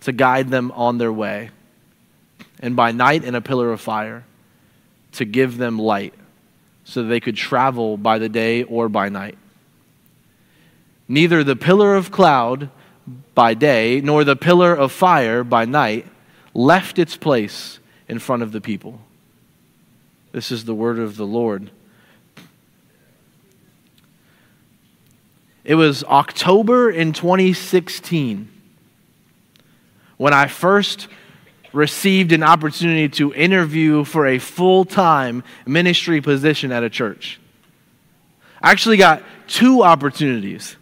to 0.00 0.10
guide 0.10 0.48
them 0.48 0.72
on 0.72 0.98
their 0.98 1.12
way 1.12 1.50
and 2.60 2.76
by 2.76 2.92
night 2.92 3.24
in 3.24 3.34
a 3.34 3.40
pillar 3.40 3.72
of 3.72 3.80
fire 3.80 4.24
to 5.12 5.24
give 5.24 5.56
them 5.56 5.78
light 5.78 6.14
so 6.84 7.02
they 7.02 7.20
could 7.20 7.36
travel 7.36 7.96
by 7.96 8.18
the 8.18 8.28
day 8.28 8.62
or 8.62 8.88
by 8.88 9.08
night. 9.08 9.36
Neither 11.08 11.44
the 11.44 11.56
pillar 11.56 11.94
of 11.94 12.10
cloud 12.10 12.70
by 13.34 13.54
day 13.54 14.00
nor 14.00 14.24
the 14.24 14.36
pillar 14.36 14.74
of 14.74 14.92
fire 14.92 15.44
by 15.44 15.64
night 15.64 16.06
left 16.54 16.98
its 16.98 17.16
place 17.16 17.78
in 18.08 18.18
front 18.18 18.42
of 18.42 18.52
the 18.52 18.60
people. 18.60 19.00
This 20.32 20.50
is 20.50 20.64
the 20.64 20.74
word 20.74 20.98
of 20.98 21.16
the 21.16 21.26
Lord. 21.26 21.70
It 25.64 25.74
was 25.74 26.04
October 26.04 26.90
in 26.90 27.12
2016 27.12 28.48
when 30.16 30.32
I 30.32 30.46
first 30.46 31.08
received 31.76 32.32
an 32.32 32.42
opportunity 32.42 33.08
to 33.10 33.34
interview 33.34 34.02
for 34.02 34.26
a 34.26 34.38
full 34.38 34.84
time 34.84 35.44
ministry 35.66 36.20
position 36.20 36.72
at 36.72 36.82
a 36.82 36.90
church. 36.90 37.38
I 38.62 38.72
actually 38.72 38.96
got 38.96 39.22
two 39.46 39.82
opportunities. 39.82 40.76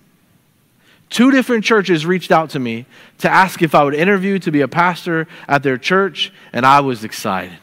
Two 1.11 1.31
different 1.31 1.65
churches 1.65 2.07
reached 2.07 2.33
out 2.33 2.51
to 2.51 2.59
me 2.59 2.87
to 3.19 3.29
ask 3.29 3.61
if 3.61 3.75
I 3.75 3.85
would 3.85 3.95
interview 3.95 4.39
to 4.41 4.51
be 4.51 4.63
a 4.63 4.69
pastor 4.69 5.27
at 5.47 5.63
their 5.63 5.79
church, 5.79 6.33
and 6.53 6.65
I 6.65 6.81
was 6.81 7.05
excited. 7.05 7.59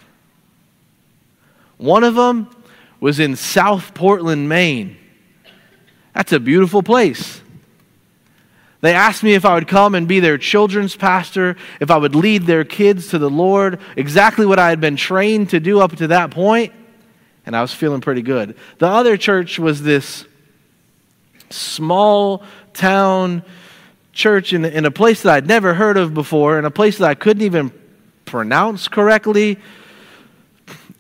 One 1.77 2.03
of 2.03 2.15
them 2.15 2.47
was 2.99 3.19
in 3.19 3.35
South 3.35 3.93
Portland, 3.93 4.47
Maine. 4.47 4.95
That's 6.13 6.33
a 6.33 6.39
beautiful 6.39 6.83
place. 6.83 7.41
They 8.81 8.93
asked 8.93 9.21
me 9.21 9.35
if 9.35 9.45
I 9.45 9.53
would 9.53 9.67
come 9.67 9.93
and 9.93 10.07
be 10.07 10.19
their 10.19 10.39
children's 10.39 10.95
pastor, 10.95 11.55
if 11.79 11.91
I 11.91 11.97
would 11.97 12.15
lead 12.15 12.47
their 12.47 12.63
kids 12.63 13.09
to 13.09 13.19
the 13.19 13.29
Lord, 13.29 13.79
exactly 13.95 14.45
what 14.45 14.57
I 14.57 14.69
had 14.69 14.81
been 14.81 14.95
trained 14.95 15.51
to 15.51 15.59
do 15.59 15.79
up 15.79 15.95
to 15.97 16.07
that 16.07 16.31
point, 16.31 16.73
and 17.45 17.55
I 17.55 17.61
was 17.61 17.73
feeling 17.73 18.01
pretty 18.01 18.23
good. 18.23 18.55
The 18.79 18.87
other 18.87 19.17
church 19.17 19.59
was 19.59 19.83
this 19.83 20.25
small 21.51 22.43
town 22.73 23.43
church 24.13 24.51
in, 24.51 24.65
in 24.65 24.85
a 24.85 24.91
place 24.91 25.21
that 25.23 25.33
I'd 25.33 25.47
never 25.47 25.75
heard 25.75 25.97
of 25.97 26.13
before, 26.13 26.57
in 26.57 26.65
a 26.65 26.71
place 26.71 26.97
that 26.97 27.07
I 27.07 27.13
couldn't 27.13 27.43
even 27.43 27.71
pronounce 28.25 28.87
correctly. 28.87 29.59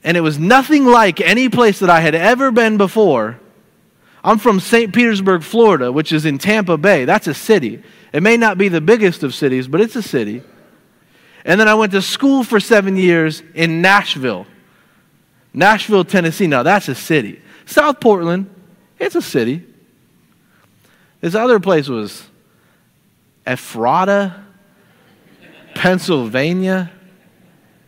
And 0.03 0.17
it 0.17 0.21
was 0.21 0.37
nothing 0.37 0.85
like 0.85 1.19
any 1.19 1.49
place 1.49 1.79
that 1.79 1.89
I 1.89 2.01
had 2.01 2.15
ever 2.15 2.51
been 2.51 2.77
before. 2.77 3.39
I'm 4.23 4.37
from 4.37 4.59
St. 4.59 4.93
Petersburg, 4.93 5.43
Florida, 5.43 5.91
which 5.91 6.11
is 6.11 6.25
in 6.25 6.37
Tampa 6.37 6.77
Bay. 6.77 7.05
That's 7.05 7.27
a 7.27 7.33
city. 7.33 7.81
It 8.13 8.21
may 8.21 8.37
not 8.37 8.57
be 8.57 8.67
the 8.67 8.81
biggest 8.81 9.23
of 9.23 9.33
cities, 9.33 9.67
but 9.67 9.81
it's 9.81 9.95
a 9.95 10.01
city. 10.01 10.43
And 11.43 11.59
then 11.59 11.67
I 11.67 11.73
went 11.73 11.91
to 11.93 12.01
school 12.01 12.43
for 12.43 12.59
seven 12.59 12.97
years 12.97 13.41
in 13.55 13.81
Nashville. 13.81 14.45
Nashville, 15.53 16.05
Tennessee. 16.05 16.47
Now, 16.47 16.63
that's 16.63 16.87
a 16.87 16.95
city. 16.95 17.41
South 17.65 17.99
Portland, 17.99 18.49
it's 18.99 19.15
a 19.15 19.21
city. 19.21 19.65
This 21.19 21.35
other 21.35 21.59
place 21.59 21.87
was 21.87 22.23
Ephrata, 23.45 24.43
Pennsylvania. 25.73 26.91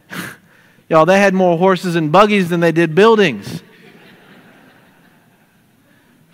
Y'all, 0.90 1.06
they 1.06 1.20
had 1.20 1.34
more 1.34 1.58
horses 1.58 1.96
and 1.96 2.12
buggies 2.12 2.50
than 2.50 2.60
they 2.60 2.72
did 2.72 2.96
buildings. 2.96 3.62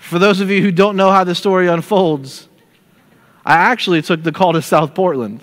For 0.09 0.17
those 0.17 0.41
of 0.41 0.49
you 0.49 0.59
who 0.63 0.71
don't 0.71 0.95
know 0.95 1.11
how 1.11 1.23
the 1.23 1.35
story 1.35 1.67
unfolds, 1.67 2.47
I 3.45 3.57
actually 3.57 4.01
took 4.01 4.23
the 4.23 4.31
call 4.31 4.53
to 4.53 4.61
South 4.63 4.95
Portland. 4.95 5.39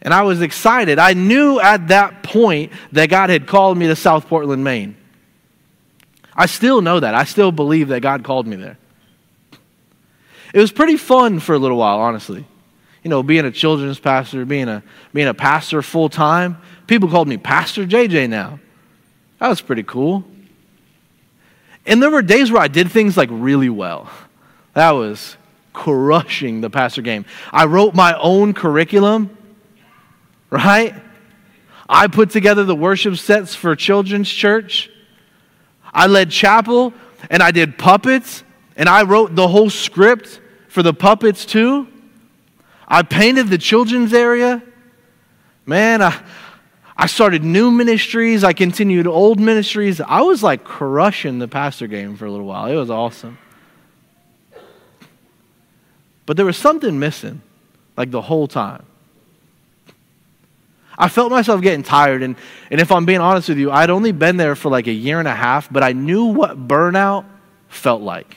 And 0.00 0.14
I 0.14 0.22
was 0.22 0.40
excited. 0.40 0.98
I 0.98 1.12
knew 1.12 1.60
at 1.60 1.88
that 1.88 2.22
point 2.22 2.72
that 2.92 3.10
God 3.10 3.28
had 3.28 3.46
called 3.46 3.76
me 3.76 3.88
to 3.88 3.94
South 3.94 4.26
Portland, 4.28 4.64
Maine. 4.64 4.96
I 6.34 6.46
still 6.46 6.80
know 6.80 7.00
that. 7.00 7.14
I 7.14 7.24
still 7.24 7.52
believe 7.52 7.88
that 7.88 8.00
God 8.00 8.24
called 8.24 8.46
me 8.46 8.56
there. 8.56 8.78
It 10.54 10.58
was 10.58 10.72
pretty 10.72 10.96
fun 10.96 11.38
for 11.38 11.54
a 11.54 11.58
little 11.58 11.76
while, 11.76 11.98
honestly. 11.98 12.46
You 13.02 13.10
know, 13.10 13.22
being 13.22 13.44
a 13.44 13.50
children's 13.50 13.98
pastor, 13.98 14.46
being 14.46 14.68
a, 14.70 14.82
being 15.12 15.28
a 15.28 15.34
pastor 15.34 15.82
full 15.82 16.08
time. 16.08 16.56
People 16.86 17.10
called 17.10 17.28
me 17.28 17.36
Pastor 17.36 17.84
JJ 17.84 18.30
now. 18.30 18.58
That 19.38 19.48
was 19.48 19.60
pretty 19.60 19.82
cool. 19.82 20.24
And 21.86 22.02
there 22.02 22.10
were 22.10 22.22
days 22.22 22.50
where 22.50 22.62
I 22.62 22.68
did 22.68 22.90
things 22.90 23.16
like 23.16 23.28
really 23.32 23.68
well. 23.68 24.10
That 24.74 24.92
was 24.92 25.36
crushing 25.72 26.60
the 26.60 26.70
pastor 26.70 27.02
game. 27.02 27.24
I 27.50 27.64
wrote 27.64 27.94
my 27.94 28.16
own 28.18 28.54
curriculum, 28.54 29.36
right? 30.50 30.94
I 31.88 32.06
put 32.06 32.30
together 32.30 32.64
the 32.64 32.76
worship 32.76 33.16
sets 33.16 33.54
for 33.54 33.74
children's 33.74 34.30
church. 34.30 34.90
I 35.92 36.06
led 36.06 36.30
chapel 36.30 36.94
and 37.30 37.42
I 37.42 37.50
did 37.50 37.78
puppets 37.78 38.44
and 38.76 38.88
I 38.88 39.02
wrote 39.02 39.34
the 39.34 39.48
whole 39.48 39.70
script 39.70 40.40
for 40.68 40.82
the 40.82 40.94
puppets 40.94 41.44
too. 41.44 41.86
I 42.88 43.02
painted 43.02 43.48
the 43.48 43.58
children's 43.58 44.14
area. 44.14 44.62
Man, 45.66 46.02
I, 46.02 46.22
I 46.96 47.06
started 47.06 47.42
new 47.42 47.70
ministries. 47.70 48.44
I 48.44 48.52
continued 48.52 49.06
old 49.06 49.40
ministries. 49.40 50.00
I 50.00 50.20
was 50.22 50.42
like 50.42 50.64
crushing 50.64 51.38
the 51.38 51.48
pastor 51.48 51.86
game 51.86 52.16
for 52.16 52.26
a 52.26 52.30
little 52.30 52.46
while. 52.46 52.66
It 52.66 52.76
was 52.76 52.90
awesome. 52.90 53.38
But 56.26 56.36
there 56.36 56.46
was 56.46 56.56
something 56.56 56.98
missing, 56.98 57.42
like 57.96 58.10
the 58.10 58.22
whole 58.22 58.46
time. 58.46 58.84
I 60.96 61.08
felt 61.08 61.30
myself 61.30 61.62
getting 61.62 61.82
tired. 61.82 62.22
And, 62.22 62.36
and 62.70 62.80
if 62.80 62.92
I'm 62.92 63.04
being 63.04 63.20
honest 63.20 63.48
with 63.48 63.58
you, 63.58 63.70
I'd 63.70 63.90
only 63.90 64.12
been 64.12 64.36
there 64.36 64.54
for 64.54 64.70
like 64.70 64.86
a 64.86 64.92
year 64.92 65.18
and 65.18 65.26
a 65.26 65.34
half, 65.34 65.72
but 65.72 65.82
I 65.82 65.92
knew 65.92 66.26
what 66.26 66.68
burnout 66.68 67.24
felt 67.68 68.02
like. 68.02 68.36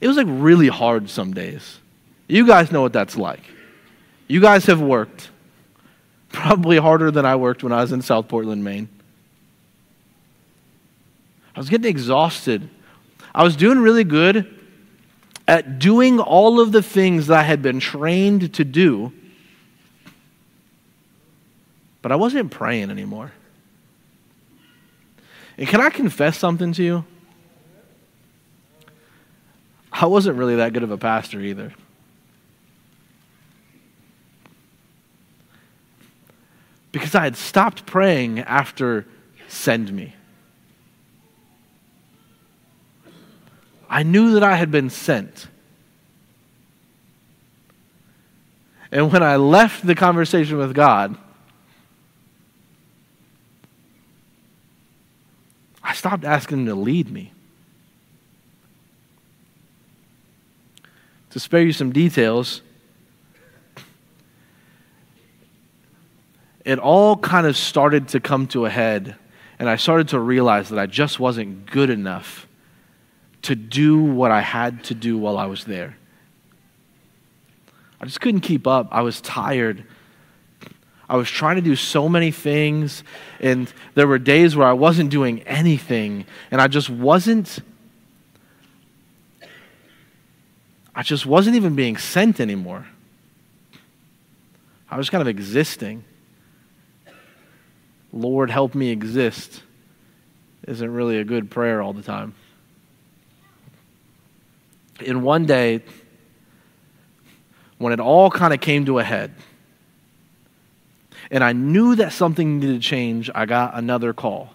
It 0.00 0.08
was 0.08 0.16
like 0.16 0.26
really 0.28 0.68
hard 0.68 1.08
some 1.08 1.32
days. 1.32 1.78
You 2.26 2.46
guys 2.46 2.72
know 2.72 2.82
what 2.82 2.92
that's 2.92 3.16
like. 3.16 3.44
You 4.32 4.40
guys 4.40 4.64
have 4.64 4.80
worked 4.80 5.28
probably 6.30 6.78
harder 6.78 7.10
than 7.10 7.26
I 7.26 7.36
worked 7.36 7.62
when 7.62 7.70
I 7.70 7.82
was 7.82 7.92
in 7.92 8.00
South 8.00 8.28
Portland, 8.28 8.64
Maine. 8.64 8.88
I 11.54 11.60
was 11.60 11.68
getting 11.68 11.90
exhausted. 11.90 12.66
I 13.34 13.42
was 13.44 13.56
doing 13.56 13.80
really 13.80 14.04
good 14.04 14.58
at 15.46 15.78
doing 15.78 16.18
all 16.18 16.60
of 16.60 16.72
the 16.72 16.82
things 16.82 17.26
that 17.26 17.40
I 17.40 17.42
had 17.42 17.60
been 17.60 17.78
trained 17.78 18.54
to 18.54 18.64
do, 18.64 19.12
but 22.00 22.10
I 22.10 22.16
wasn't 22.16 22.50
praying 22.50 22.90
anymore. 22.90 23.32
And 25.58 25.68
can 25.68 25.82
I 25.82 25.90
confess 25.90 26.38
something 26.38 26.72
to 26.72 26.82
you? 26.82 27.04
I 29.92 30.06
wasn't 30.06 30.38
really 30.38 30.56
that 30.56 30.72
good 30.72 30.84
of 30.84 30.90
a 30.90 30.96
pastor 30.96 31.38
either. 31.38 31.74
Because 36.92 37.14
I 37.14 37.24
had 37.24 37.36
stopped 37.36 37.86
praying 37.86 38.40
after 38.40 39.06
send 39.48 39.92
me. 39.92 40.14
I 43.88 44.02
knew 44.02 44.32
that 44.32 44.42
I 44.42 44.56
had 44.56 44.70
been 44.70 44.88
sent. 44.88 45.48
And 48.90 49.10
when 49.10 49.22
I 49.22 49.36
left 49.36 49.86
the 49.86 49.94
conversation 49.94 50.58
with 50.58 50.74
God, 50.74 51.16
I 55.82 55.94
stopped 55.94 56.24
asking 56.24 56.60
Him 56.60 56.66
to 56.66 56.74
lead 56.74 57.10
me. 57.10 57.32
To 61.30 61.40
spare 61.40 61.62
you 61.62 61.72
some 61.72 61.92
details, 61.92 62.60
it 66.64 66.78
all 66.78 67.16
kind 67.16 67.46
of 67.46 67.56
started 67.56 68.08
to 68.08 68.20
come 68.20 68.46
to 68.48 68.66
a 68.66 68.70
head, 68.70 69.16
and 69.58 69.68
I 69.68 69.76
started 69.76 70.08
to 70.08 70.20
realize 70.20 70.68
that 70.68 70.78
I 70.78 70.86
just 70.86 71.18
wasn't 71.18 71.66
good 71.70 71.90
enough 71.90 72.46
to 73.42 73.54
do 73.54 73.98
what 73.98 74.30
I 74.30 74.40
had 74.40 74.84
to 74.84 74.94
do 74.94 75.18
while 75.18 75.36
I 75.36 75.46
was 75.46 75.64
there. 75.64 75.96
I 78.00 78.04
just 78.04 78.20
couldn't 78.20 78.40
keep 78.40 78.66
up. 78.66 78.88
I 78.90 79.02
was 79.02 79.20
tired. 79.20 79.84
I 81.08 81.16
was 81.16 81.28
trying 81.28 81.56
to 81.56 81.62
do 81.62 81.76
so 81.76 82.08
many 82.08 82.30
things, 82.30 83.04
and 83.40 83.72
there 83.94 84.06
were 84.06 84.18
days 84.18 84.56
where 84.56 84.66
I 84.66 84.72
wasn't 84.72 85.10
doing 85.10 85.42
anything, 85.42 86.24
and 86.50 86.60
I 86.60 86.68
just 86.68 86.88
wasn't. 86.88 87.58
I 90.94 91.02
just 91.02 91.26
wasn't 91.26 91.56
even 91.56 91.74
being 91.74 91.96
sent 91.96 92.38
anymore. 92.38 92.86
I 94.90 94.96
was 94.96 95.10
kind 95.10 95.22
of 95.22 95.28
existing. 95.28 96.04
Lord, 98.12 98.50
help 98.50 98.74
me 98.74 98.90
exist 98.90 99.62
isn't 100.66 100.92
really 100.92 101.18
a 101.18 101.24
good 101.24 101.50
prayer 101.50 101.82
all 101.82 101.92
the 101.92 102.02
time. 102.02 102.34
In 105.00 105.22
one 105.22 105.46
day, 105.46 105.82
when 107.78 107.92
it 107.92 108.00
all 108.00 108.30
kind 108.30 108.54
of 108.54 108.60
came 108.60 108.86
to 108.86 108.98
a 108.98 109.04
head, 109.04 109.34
and 111.30 111.42
I 111.42 111.52
knew 111.52 111.96
that 111.96 112.12
something 112.12 112.60
needed 112.60 112.74
to 112.74 112.88
change, 112.88 113.30
I 113.34 113.46
got 113.46 113.76
another 113.76 114.12
call 114.12 114.52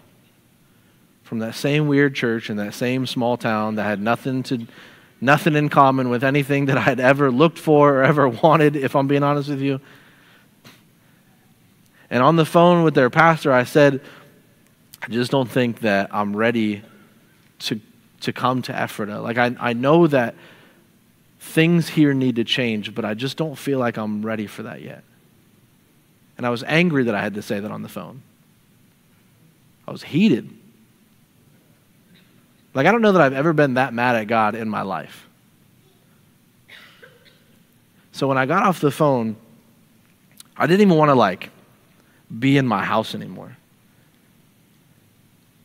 from 1.24 1.40
that 1.40 1.54
same 1.54 1.88
weird 1.88 2.14
church 2.14 2.48
in 2.48 2.56
that 2.56 2.72
same 2.72 3.06
small 3.06 3.36
town 3.36 3.74
that 3.74 3.82
had 3.82 4.00
nothing 4.00 4.42
to 4.44 4.66
nothing 5.20 5.56
in 5.56 5.68
common 5.68 6.08
with 6.08 6.22
anything 6.22 6.66
that 6.66 6.78
I 6.78 6.82
had 6.82 7.00
ever 7.00 7.30
looked 7.30 7.58
for 7.58 7.96
or 7.96 8.02
ever 8.04 8.28
wanted, 8.28 8.76
if 8.76 8.94
I'm 8.94 9.08
being 9.08 9.24
honest 9.24 9.50
with 9.50 9.60
you. 9.60 9.80
And 12.10 12.22
on 12.22 12.36
the 12.36 12.44
phone 12.44 12.84
with 12.84 12.94
their 12.94 13.10
pastor, 13.10 13.52
I 13.52 13.64
said, 13.64 14.00
I 15.02 15.08
just 15.08 15.30
don't 15.30 15.50
think 15.50 15.80
that 15.80 16.14
I'm 16.14 16.34
ready 16.34 16.82
to 17.60 17.80
to 18.20 18.32
come 18.32 18.62
to 18.62 18.72
Ephrata. 18.72 19.20
Like, 19.20 19.38
I, 19.38 19.54
I 19.60 19.72
know 19.72 20.06
that 20.08 20.34
things 21.38 21.88
here 21.88 22.12
need 22.12 22.36
to 22.36 22.44
change, 22.44 22.94
but 22.94 23.04
I 23.04 23.14
just 23.14 23.36
don't 23.36 23.56
feel 23.56 23.78
like 23.78 23.96
I'm 23.96 24.24
ready 24.24 24.46
for 24.46 24.64
that 24.64 24.82
yet. 24.82 25.04
And 26.36 26.46
I 26.46 26.50
was 26.50 26.64
angry 26.64 27.04
that 27.04 27.14
I 27.14 27.20
had 27.20 27.34
to 27.34 27.42
say 27.42 27.60
that 27.60 27.70
on 27.70 27.82
the 27.82 27.88
phone. 27.88 28.22
I 29.86 29.92
was 29.92 30.02
heated. 30.02 30.50
Like, 32.74 32.86
I 32.86 32.92
don't 32.92 33.02
know 33.02 33.12
that 33.12 33.22
I've 33.22 33.32
ever 33.32 33.52
been 33.52 33.74
that 33.74 33.94
mad 33.94 34.16
at 34.16 34.24
God 34.24 34.54
in 34.54 34.68
my 34.68 34.82
life. 34.82 35.26
So 38.12 38.26
when 38.26 38.36
I 38.36 38.46
got 38.46 38.64
off 38.64 38.80
the 38.80 38.90
phone, 38.90 39.36
I 40.56 40.66
didn't 40.66 40.82
even 40.82 40.96
want 40.96 41.08
to, 41.10 41.14
like, 41.14 41.50
be 42.36 42.58
in 42.58 42.66
my 42.66 42.84
house 42.84 43.14
anymore. 43.14 43.56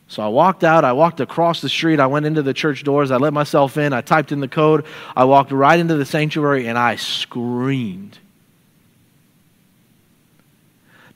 So 0.08 0.22
I 0.22 0.28
walked 0.28 0.62
out, 0.62 0.84
I 0.84 0.92
walked 0.92 1.20
across 1.20 1.60
the 1.60 1.68
street, 1.68 1.98
I 1.98 2.06
went 2.06 2.24
into 2.24 2.42
the 2.42 2.54
church 2.54 2.84
doors, 2.84 3.10
I 3.10 3.16
let 3.16 3.32
myself 3.32 3.76
in, 3.76 3.92
I 3.92 4.00
typed 4.00 4.32
in 4.32 4.40
the 4.40 4.48
code, 4.48 4.84
I 5.16 5.24
walked 5.24 5.50
right 5.50 5.78
into 5.78 5.96
the 5.96 6.04
sanctuary, 6.04 6.68
and 6.68 6.78
I 6.78 6.96
screamed. 6.96 8.18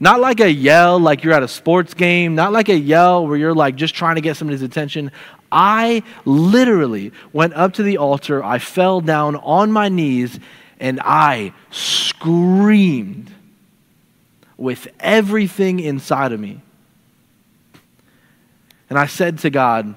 Not 0.01 0.21
like 0.21 0.41
a 0.41 0.51
yell 0.51 0.99
like 0.99 1.23
you're 1.23 1.35
at 1.35 1.43
a 1.43 1.49
sports 1.49 1.95
game, 1.95 2.35
not 2.35 2.53
like 2.53 2.69
a 2.69 2.77
yell 2.77 3.27
where 3.27 3.37
you're 3.37 3.55
like 3.55 3.77
just 3.77 3.95
trying 3.95 4.15
to 4.17 4.21
get 4.21 4.37
somebody's 4.37 4.63
attention. 4.63 5.13
I 5.53 6.03
literally 6.25 7.13
went 7.33 7.55
up 7.55 7.75
to 7.75 7.83
the 7.83 7.99
altar, 7.99 8.43
I 8.43 8.59
fell 8.59 9.01
down 9.01 9.37
on 9.37 9.71
my 9.71 9.89
knees, 9.89 10.41
and 10.81 11.01
I 11.05 11.53
screamed 11.71 13.33
with 14.59 14.89
everything 15.01 15.81
inside 15.81 16.33
of 16.33 16.41
me. 16.41 16.61
And 18.91 18.99
I 18.99 19.07
said 19.07 19.39
to 19.39 19.51
God, 19.51 19.95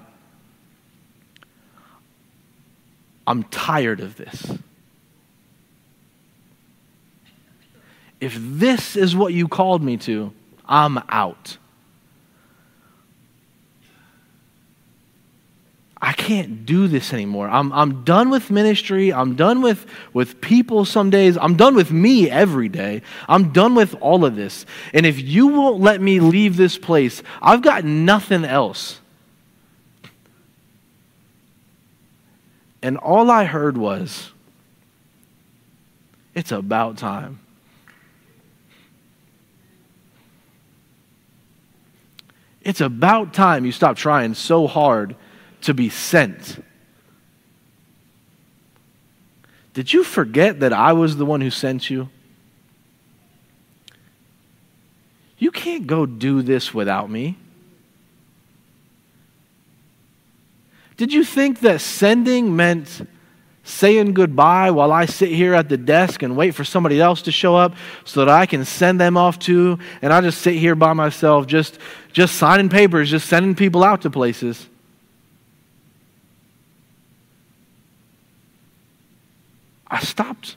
I'm 3.26 3.44
tired 3.46 4.00
of 4.00 4.16
this. 4.16 4.54
If 8.20 8.38
this 8.40 8.96
is 8.96 9.16
what 9.16 9.34
you 9.34 9.48
called 9.48 9.82
me 9.82 9.98
to, 9.98 10.32
I'm 10.68 11.00
out. 11.10 11.58
I 16.04 16.14
can't 16.14 16.66
do 16.66 16.88
this 16.88 17.14
anymore. 17.14 17.48
I'm, 17.48 17.72
I'm 17.74 18.04
done 18.04 18.32
with 18.32 18.50
ministry. 18.50 19.14
I'm 19.14 19.36
done 19.36 19.62
with, 19.62 19.86
with 20.14 20.42
people 20.42 20.84
some 20.84 21.12
days. 21.12 21.38
I'm 21.38 21.56
done 21.56 21.76
with 21.76 21.92
me 21.92 22.28
every 22.28 22.70
day. 22.70 23.04
I'm 23.30 23.54
done 23.54 23.76
with 23.76 23.94
all 24.02 24.26
of 24.26 24.36
this. 24.36 24.66
And 24.96 25.06
if 25.06 25.22
you 25.22 25.48
won't 25.48 25.80
let 25.80 26.02
me 26.02 26.20
leave 26.20 26.58
this 26.58 26.76
place, 26.76 27.22
I've 27.40 27.62
got 27.62 27.84
nothing 27.86 28.46
else. 28.46 29.00
And 32.82 32.98
all 32.98 33.30
I 33.30 33.44
heard 33.44 33.78
was, 33.78 34.32
it's 36.34 36.52
about 36.52 36.98
time. 36.98 37.40
It's 42.64 42.82
about 42.82 43.36
time 43.36 43.66
you 43.66 43.72
stop 43.72 43.98
trying 43.98 44.34
so 44.34 44.66
hard 44.66 45.16
to 45.62 45.74
be 45.74 45.90
sent. 45.90 46.64
Did 49.74 49.94
you 49.94 50.04
forget 50.04 50.60
that 50.60 50.74
I 50.74 50.94
was 50.94 51.18
the 51.18 51.26
one 51.26 51.42
who 51.42 51.50
sent 51.50 51.90
you? 51.90 52.10
You 55.38 55.52
can't 55.52 55.88
go 55.88 56.06
do 56.06 56.42
this 56.42 56.74
without 56.74 57.10
me. 57.10 57.38
Did 60.98 61.12
you 61.14 61.24
think 61.24 61.62
that 61.62 61.82
sending 61.82 62.56
meant 62.56 63.08
saying 63.64 64.14
goodbye 64.14 64.72
while 64.72 64.92
I 64.92 65.06
sit 65.06 65.30
here 65.30 65.54
at 65.54 65.70
the 65.70 65.78
desk 65.78 66.22
and 66.24 66.36
wait 66.36 66.54
for 66.54 66.64
somebody 66.64 67.00
else 67.00 67.24
to 67.24 67.32
show 67.32 67.56
up 67.56 67.74
so 68.06 68.26
that 68.26 68.30
I 68.30 68.46
can 68.46 68.66
send 68.66 69.00
them 69.00 69.18
off 69.18 69.40
to 69.40 69.80
and 70.02 70.12
I 70.12 70.22
just 70.22 70.42
sit 70.42 70.56
here 70.56 70.76
by 70.76 70.94
myself 70.94 71.48
just 71.48 71.80
just 72.12 72.36
signing 72.36 72.70
papers, 72.70 73.10
just 73.10 73.28
sending 73.28 73.56
people 73.56 73.84
out 73.84 74.02
to 74.02 74.10
places? 74.10 74.68
I 79.92 80.00
stopped. 80.00 80.56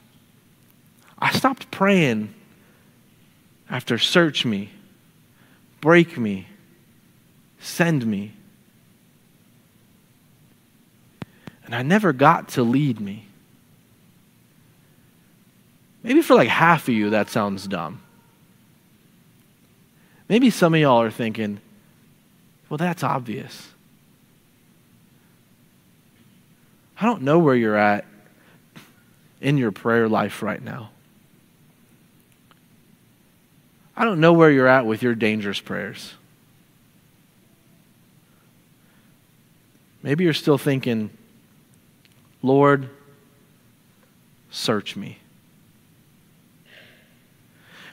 I 1.19 1.33
stopped 1.33 1.71
praying 1.73 2.33
after 3.69 3.99
search 3.99 4.45
me, 4.45 4.71
break 5.81 6.17
me, 6.17 6.47
send 7.59 8.07
me. 8.07 8.33
And 11.65 11.75
I 11.75 11.83
never 11.83 12.13
got 12.13 12.51
to 12.51 12.63
lead 12.63 13.01
me. 13.01 13.27
Maybe 16.05 16.23
for 16.23 16.35
like 16.35 16.49
half 16.49 16.87
of 16.87 16.95
you, 16.95 17.11
that 17.11 17.31
sounds 17.31 17.67
dumb. 17.67 18.03
Maybe 20.29 20.51
some 20.51 20.75
of 20.75 20.81
y'all 20.81 21.03
are 21.03 21.11
thinking, 21.11 21.61
well, 22.69 22.79
that's 22.79 23.03
obvious. 23.03 23.71
I 27.01 27.07
don't 27.07 27.23
know 27.23 27.39
where 27.39 27.57
you're 27.57 27.77
at 27.77 28.05
in 29.45 29.59
your 29.59 29.71
prayer 29.71 30.09
life 30.09 30.43
right 30.43 30.63
now. 30.63 30.91
I 33.95 34.05
don't 34.05 34.19
know 34.19 34.33
where 34.33 34.51
you're 34.51 34.67
at 34.67 34.87
with 34.87 35.03
your 35.03 35.15
dangerous 35.15 35.61
prayers. 35.61 36.15
Maybe 40.03 40.25
you're 40.25 40.33
still 40.33 40.57
thinking, 40.59 41.11
Lord, 42.43 42.89
search 44.51 44.97
me. 44.97 45.19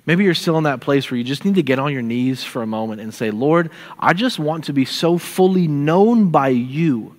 Maybe 0.05 0.23
you're 0.23 0.33
still 0.33 0.57
in 0.57 0.63
that 0.63 0.79
place 0.79 1.11
where 1.11 1.17
you 1.17 1.23
just 1.23 1.43
need 1.43 1.55
to 1.55 1.63
get 1.63 1.79
on 1.79 1.91
your 1.91 2.01
knees 2.01 2.43
for 2.43 2.61
a 2.61 2.67
moment 2.67 3.01
and 3.01 3.13
say, 3.13 3.29
Lord, 3.29 3.69
I 3.99 4.13
just 4.13 4.39
want 4.39 4.63
to 4.65 4.73
be 4.73 4.85
so 4.85 5.17
fully 5.17 5.67
known 5.67 6.29
by 6.29 6.47
you. 6.47 7.15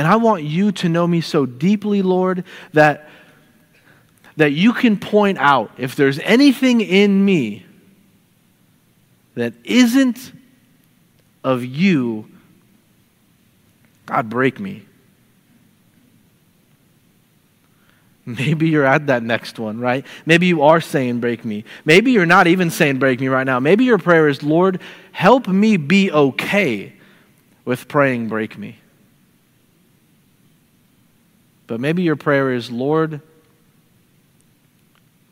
And 0.00 0.08
I 0.08 0.16
want 0.16 0.44
you 0.44 0.72
to 0.72 0.88
know 0.88 1.06
me 1.06 1.20
so 1.20 1.44
deeply, 1.44 2.00
Lord, 2.00 2.44
that, 2.72 3.10
that 4.38 4.52
you 4.52 4.72
can 4.72 4.96
point 4.96 5.36
out 5.36 5.72
if 5.76 5.94
there's 5.94 6.18
anything 6.20 6.80
in 6.80 7.22
me 7.22 7.66
that 9.34 9.52
isn't 9.62 10.32
of 11.44 11.66
you, 11.66 12.30
God, 14.06 14.30
break 14.30 14.58
me. 14.58 14.86
Maybe 18.24 18.70
you're 18.70 18.86
at 18.86 19.08
that 19.08 19.22
next 19.22 19.58
one, 19.58 19.80
right? 19.80 20.06
Maybe 20.24 20.46
you 20.46 20.62
are 20.62 20.80
saying, 20.80 21.20
Break 21.20 21.44
me. 21.44 21.66
Maybe 21.84 22.12
you're 22.12 22.24
not 22.24 22.46
even 22.46 22.70
saying, 22.70 23.00
Break 23.00 23.20
me 23.20 23.28
right 23.28 23.44
now. 23.44 23.60
Maybe 23.60 23.84
your 23.84 23.98
prayer 23.98 24.28
is, 24.28 24.42
Lord, 24.42 24.80
help 25.12 25.46
me 25.46 25.76
be 25.76 26.10
okay 26.10 26.94
with 27.66 27.86
praying, 27.86 28.28
Break 28.28 28.56
me. 28.56 28.78
But 31.70 31.78
maybe 31.78 32.02
your 32.02 32.16
prayer 32.16 32.52
is, 32.52 32.68
Lord, 32.68 33.20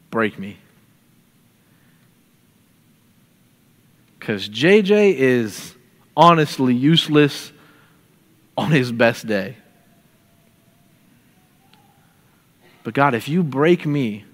break 0.09 0.38
me. 0.38 0.57
Because 4.16 4.48
JJ 4.48 5.16
is 5.16 5.74
honestly 6.16 6.74
useless 6.74 7.51
on 8.57 8.70
his 8.70 8.92
best 8.92 9.27
day. 9.27 9.57
But 12.85 12.94
God, 12.94 13.16
if 13.16 13.29
you 13.29 13.42
break 13.42 13.85
me 13.85 14.24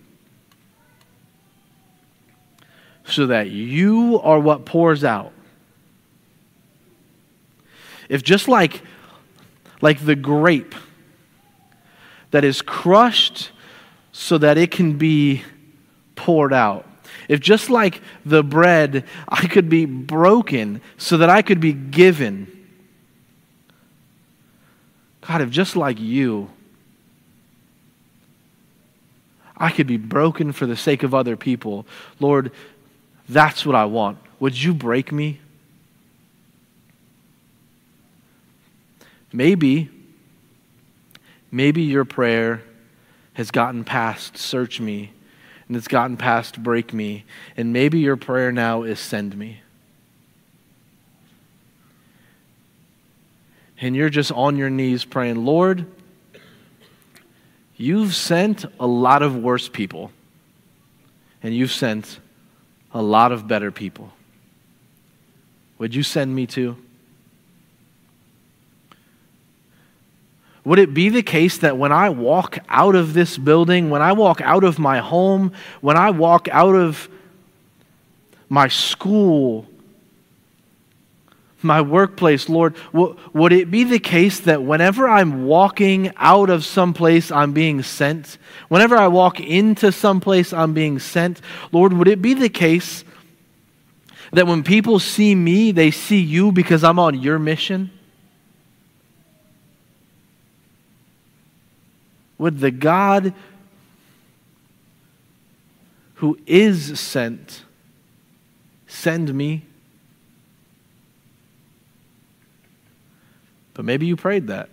so 3.07 3.29
that 3.29 3.49
you 3.49 4.21
are 4.23 4.39
what 4.39 4.67
pours 4.67 5.05
out, 5.05 5.33
if 8.11 8.23
just 8.23 8.47
like, 8.47 8.83
like 9.81 10.05
the 10.05 10.15
grape 10.15 10.75
that 12.35 12.43
is 12.43 12.63
crushed 12.63 13.53
so 14.11 14.39
that 14.39 14.59
it 14.59 14.73
can 14.73 14.99
be 14.99 15.45
poured 16.17 16.53
out, 16.53 16.85
if 17.29 17.39
just 17.39 17.71
like 17.71 18.01
the 18.27 18.43
bread, 18.43 19.05
I 19.29 19.47
could 19.47 19.69
be 19.69 19.85
broken 19.85 20.81
so 20.99 21.17
that 21.19 21.31
I 21.31 21.43
could 21.43 21.61
be 21.61 21.73
given, 21.73 22.51
God, 25.21 25.43
if 25.43 25.51
just 25.51 25.77
like 25.77 26.01
you, 26.01 26.51
I 29.57 29.71
could 29.71 29.87
be 29.87 29.97
broken 29.97 30.51
for 30.51 30.67
the 30.67 30.77
sake 30.77 31.05
of 31.05 31.15
other 31.15 31.37
people. 31.37 31.87
Lord, 32.19 32.51
that's 33.29 33.65
what 33.65 33.77
I 33.77 33.85
want. 33.85 34.19
Would 34.41 34.61
you 34.61 34.75
break 34.75 35.13
me? 35.13 35.39
Maybe, 39.33 39.89
maybe 41.55 41.83
your 41.83 42.05
prayer 42.05 42.63
has 43.35 43.51
gotten 43.51 43.85
past 43.85 44.37
search 44.37 44.81
me 44.81 45.13
and 45.69 45.77
it's 45.77 45.89
gotten 45.89 46.17
past 46.17 46.63
break 46.63 46.93
me. 46.93 47.25
And 47.57 47.73
maybe 47.73 47.99
your 47.99 48.17
prayer 48.17 48.53
now 48.53 48.83
is 48.83 49.01
send 49.01 49.37
me. 49.37 49.61
And 53.81 53.97
you're 53.97 54.11
just 54.11 54.31
on 54.33 54.57
your 54.57 54.71
knees 54.71 55.05
praying, 55.05 55.45
Lord, 55.45 55.87
You've 57.77 58.15
sent 58.15 58.65
a 58.79 58.87
lot 58.87 59.23
of 59.23 59.37
worse 59.37 59.69
people, 59.69 60.13
and 61.43 61.55
you've 61.55 61.73
sent 61.73 62.21
a 62.93 63.03
lot 63.03 63.33
of 63.33 63.49
better 63.49 63.73
people. 63.73 64.13
Would 65.79 65.95
you 65.95 66.05
send 66.05 66.35
me 66.35 66.47
too? 66.47 66.77
Would 70.65 70.79
it 70.79 70.95
be 70.95 71.11
the 71.11 71.23
case 71.23 71.59
that 71.59 71.77
when 71.77 71.93
I 71.93 72.09
walk 72.09 72.59
out 72.69 72.95
of 72.95 73.13
this 73.13 73.37
building, 73.37 73.91
when 73.91 74.01
I 74.01 74.13
walk 74.13 74.41
out 74.41 74.65
of 74.65 74.79
my 74.79 74.99
home, 74.99 75.53
when 75.83 75.97
I 75.97 76.11
walk 76.11 76.49
out 76.49 76.75
of 76.75 77.09
my 78.49 78.69
school, 78.69 79.67
my 81.61 81.81
workplace, 81.81 82.49
Lord, 82.49 82.77
would 82.93 83.53
it 83.53 83.71
be 83.71 83.85
the 83.85 83.99
case 83.99 84.41
that 84.41 84.63
whenever 84.63 85.09
I'm 85.09 85.47
walking 85.47 86.13
out 86.17 86.51
of 86.51 86.65
some 86.65 86.95
place, 86.95 87.31
I'm 87.31 87.53
being 87.53 87.83
sent? 87.83 88.39
Whenever 88.69 88.97
I 88.97 89.09
walk 89.09 89.41
into 89.41 89.93
some 89.93 90.21
place, 90.21 90.53
I'm 90.53 90.73
being 90.73 90.99
sent? 90.99 91.41
Lord, 91.73 91.93
would 91.95 92.09
it 92.09 92.23
be 92.23 92.35
the 92.35 92.49
case 92.51 93.05
that 94.33 94.47
when 94.47 94.63
people 94.63 94.99
see 94.99 95.35
me, 95.35 95.73
they 95.73 95.91
see 95.91 96.21
you 96.21 96.53
because 96.53 96.85
I'm 96.85 96.99
on 96.99 97.21
your 97.21 97.39
mission? 97.39 97.91
Would 102.39 102.61
the 102.61 102.71
God 102.71 103.33
who 106.15 106.39
is 106.47 106.99
sent 106.99 107.65
send 108.87 109.33
me? 109.35 109.63
But 113.75 113.85
maybe 113.85 114.07
you 114.07 114.17
prayed 114.17 114.47
that. 114.49 114.69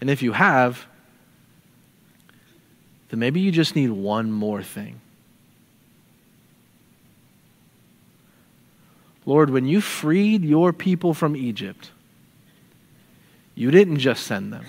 And 0.00 0.10
if 0.10 0.22
you 0.22 0.32
have, 0.32 0.86
then 3.08 3.20
maybe 3.20 3.40
you 3.40 3.50
just 3.50 3.76
need 3.76 3.90
one 3.90 4.30
more 4.30 4.62
thing. 4.62 5.00
Lord, 9.24 9.50
when 9.50 9.66
you 9.66 9.80
freed 9.80 10.44
your 10.44 10.72
people 10.72 11.12
from 11.12 11.34
Egypt, 11.34 11.90
you 13.56 13.72
didn't 13.72 13.98
just 13.98 14.24
send 14.24 14.52
them, 14.52 14.66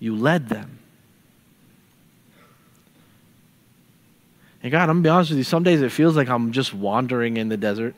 you 0.00 0.16
led 0.16 0.48
them. 0.48 0.80
And 4.66 4.72
God, 4.72 4.90
I'm 4.90 4.96
going 4.96 5.02
to 5.04 5.06
be 5.06 5.10
honest 5.10 5.30
with 5.30 5.38
you, 5.38 5.44
some 5.44 5.62
days 5.62 5.80
it 5.80 5.92
feels 5.92 6.16
like 6.16 6.28
I'm 6.28 6.50
just 6.50 6.74
wandering 6.74 7.36
in 7.36 7.48
the 7.48 7.56
desert. 7.56 7.94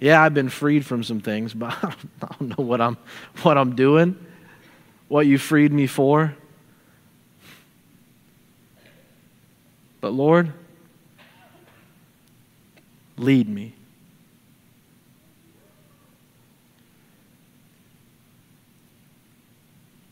Yeah, 0.00 0.20
I've 0.20 0.34
been 0.34 0.48
freed 0.48 0.84
from 0.84 1.04
some 1.04 1.20
things, 1.20 1.54
but 1.54 1.72
I 1.84 1.94
don't 2.20 2.58
know 2.58 2.64
what 2.64 2.80
I'm, 2.80 2.96
what 3.42 3.56
I'm 3.56 3.76
doing, 3.76 4.18
what 5.06 5.26
you 5.26 5.38
freed 5.38 5.72
me 5.72 5.86
for. 5.86 6.34
But 10.00 10.10
Lord, 10.10 10.52
lead 13.16 13.48
me. 13.48 13.75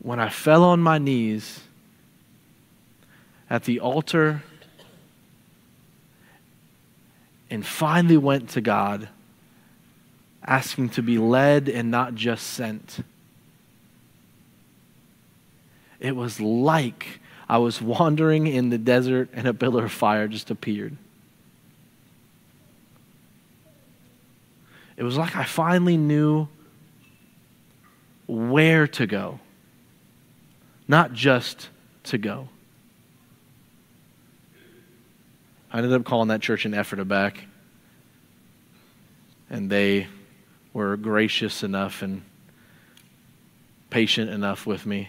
When 0.05 0.21
I 0.21 0.29
fell 0.29 0.65
on 0.65 0.81
my 0.81 0.99
knees 0.99 1.61
at 3.49 3.65
the 3.65 3.81
altar 3.81 4.43
and 7.49 7.65
finally 7.65 8.19
went 8.19 8.51
to 8.51 8.61
God 8.61 9.09
asking 10.45 10.91
to 10.91 11.03
be 11.03 11.17
led 11.17 11.71
and 11.71 11.91
not 11.91 12.15
just 12.15 12.49
sent. 12.49 12.99
It 16.01 16.15
was 16.15 16.39
like 16.39 17.21
I 17.49 17.57
was 17.57 17.81
wandering 17.81 18.47
in 18.47 18.69
the 18.69 18.77
desert 18.77 19.31
and 19.33 19.49
a 19.49 19.55
pillar 19.55 19.87
of 19.87 19.93
fire 19.93 20.29
just 20.29 20.51
appeared. 20.51 20.99
It 24.99 25.03
was 25.03 25.17
like 25.17 25.35
I 25.35 25.45
finally 25.45 25.97
knew 25.97 26.47
where 28.27 28.87
to 28.89 29.07
go, 29.07 29.41
not 30.87 31.13
just 31.13 31.69
to 32.05 32.19
go. 32.19 32.49
I 35.73 35.79
ended 35.79 35.93
up 35.93 36.05
calling 36.05 36.29
that 36.29 36.41
church 36.41 36.67
in 36.67 36.75
Ephrata 36.75 37.05
back. 37.05 37.45
And 39.51 39.71
they 39.71 40.07
were 40.73 40.97
gracious 40.97 41.63
enough 41.63 42.03
and 42.03 42.23
patient 43.91 44.31
enough 44.31 44.67
with 44.67 44.87
me 44.87 45.09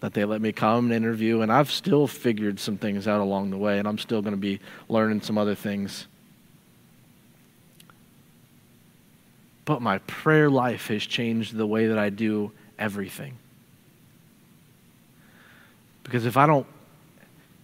that 0.00 0.14
they 0.14 0.24
let 0.24 0.40
me 0.40 0.52
come 0.52 0.86
and 0.86 0.94
interview. 0.94 1.40
And 1.40 1.52
I've 1.52 1.70
still 1.70 2.06
figured 2.06 2.58
some 2.58 2.76
things 2.76 3.06
out 3.06 3.20
along 3.20 3.50
the 3.50 3.58
way, 3.58 3.78
and 3.78 3.86
I'm 3.86 3.98
still 3.98 4.22
going 4.22 4.34
to 4.34 4.40
be 4.40 4.60
learning 4.88 5.20
some 5.20 5.38
other 5.38 5.54
things. 5.54 6.06
but 9.64 9.80
my 9.80 9.98
prayer 9.98 10.50
life 10.50 10.88
has 10.88 11.02
changed 11.02 11.56
the 11.56 11.66
way 11.66 11.86
that 11.86 11.98
I 11.98 12.10
do 12.10 12.52
everything. 12.78 13.38
Because 16.02 16.26
if 16.26 16.36
I 16.36 16.46
don't 16.46 16.66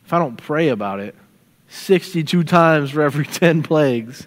if 0.04 0.12
I 0.12 0.18
don't 0.18 0.36
pray 0.36 0.68
about 0.68 1.00
it 1.00 1.14
62 1.68 2.44
times 2.44 2.90
for 2.90 3.02
every 3.02 3.26
10 3.26 3.62
plagues, 3.62 4.26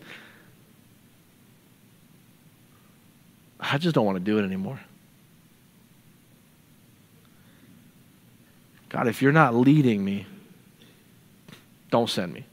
I 3.60 3.78
just 3.78 3.96
don't 3.96 4.06
want 4.06 4.18
to 4.18 4.24
do 4.24 4.38
it 4.38 4.44
anymore. 4.44 4.80
God, 8.90 9.08
if 9.08 9.22
you're 9.22 9.32
not 9.32 9.56
leading 9.56 10.04
me, 10.04 10.26
don't 11.90 12.10
send 12.10 12.34
me. 12.34 12.46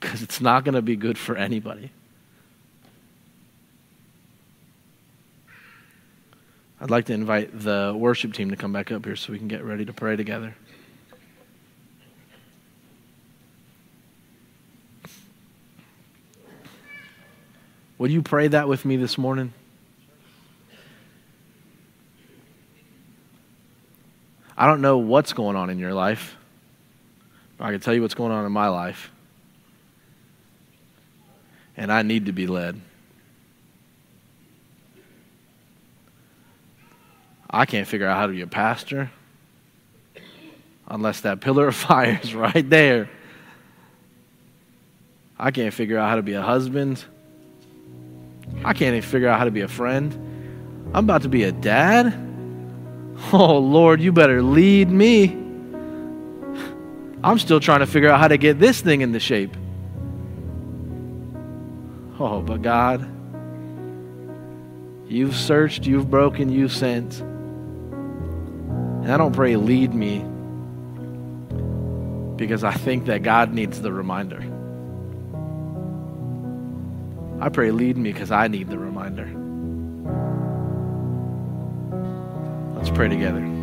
Because 0.00 0.22
it's 0.22 0.40
not 0.40 0.64
going 0.64 0.74
to 0.74 0.82
be 0.82 0.96
good 0.96 1.18
for 1.18 1.36
anybody. 1.36 1.90
I'd 6.82 6.90
like 6.90 7.04
to 7.06 7.12
invite 7.12 7.50
the 7.58 7.94
worship 7.94 8.32
team 8.32 8.50
to 8.50 8.56
come 8.56 8.72
back 8.72 8.90
up 8.90 9.04
here 9.04 9.14
so 9.14 9.32
we 9.32 9.38
can 9.38 9.48
get 9.48 9.62
ready 9.64 9.84
to 9.84 9.92
pray 9.92 10.16
together. 10.16 10.54
Would 17.98 18.10
you 18.10 18.22
pray 18.22 18.48
that 18.48 18.66
with 18.66 18.86
me 18.86 18.96
this 18.96 19.18
morning? 19.18 19.52
I 24.56 24.66
don't 24.66 24.80
know 24.80 24.96
what's 24.96 25.34
going 25.34 25.56
on 25.56 25.68
in 25.68 25.78
your 25.78 25.92
life. 25.92 26.34
I 27.58 27.72
can 27.72 27.80
tell 27.80 27.92
you 27.92 28.00
what's 28.00 28.14
going 28.14 28.32
on 28.32 28.46
in 28.46 28.52
my 28.52 28.68
life. 28.68 29.10
And 31.76 31.92
I 31.92 32.00
need 32.00 32.24
to 32.26 32.32
be 32.32 32.46
led. 32.46 32.80
I 37.50 37.66
can't 37.66 37.86
figure 37.86 38.06
out 38.06 38.16
how 38.16 38.26
to 38.28 38.32
be 38.32 38.42
a 38.42 38.46
pastor 38.46 39.10
unless 40.88 41.22
that 41.22 41.40
pillar 41.40 41.68
of 41.68 41.74
fire 41.90 42.18
is 42.22 42.34
right 42.34 42.68
there. 42.68 43.10
I 45.38 45.50
can't 45.50 45.74
figure 45.74 45.98
out 45.98 46.08
how 46.08 46.16
to 46.16 46.22
be 46.22 46.34
a 46.34 46.42
husband 46.42 47.04
I 48.64 48.72
can't 48.74 48.94
even 48.96 49.08
figure 49.08 49.28
out 49.28 49.38
how 49.38 49.44
to 49.44 49.50
be 49.50 49.62
a 49.62 49.68
friend. 49.68 50.12
I'm 50.92 51.04
about 51.04 51.22
to 51.22 51.28
be 51.28 51.44
a 51.44 51.52
dad. 51.52 52.26
Oh, 53.34 53.58
Lord, 53.58 54.00
you 54.00 54.12
better 54.12 54.42
lead 54.42 54.88
me. 54.88 55.24
I'm 57.22 57.38
still 57.38 57.60
trying 57.60 57.80
to 57.80 57.86
figure 57.86 58.08
out 58.08 58.18
how 58.18 58.28
to 58.28 58.38
get 58.38 58.58
this 58.58 58.80
thing 58.80 59.02
into 59.02 59.20
shape. 59.20 59.54
Oh, 62.18 62.40
but 62.40 62.62
God, 62.62 63.06
you've 65.06 65.36
searched, 65.36 65.86
you've 65.86 66.10
broken, 66.10 66.48
you've 66.48 66.72
sent. 66.72 67.22
And 69.02 69.12
I 69.12 69.16
don't 69.16 69.34
pray, 69.34 69.56
lead 69.56 69.94
me, 69.94 70.24
because 72.36 72.64
I 72.64 72.72
think 72.72 73.06
that 73.06 73.22
God 73.22 73.52
needs 73.52 73.80
the 73.80 73.92
reminder. 73.92 74.42
I 77.40 77.48
pray, 77.48 77.70
lead 77.70 77.96
me 77.96 78.12
because 78.12 78.30
I 78.30 78.48
need 78.48 78.68
the 78.68 78.78
reminder. 78.78 79.26
Let's 82.76 82.90
pray 82.90 83.08
together. 83.08 83.59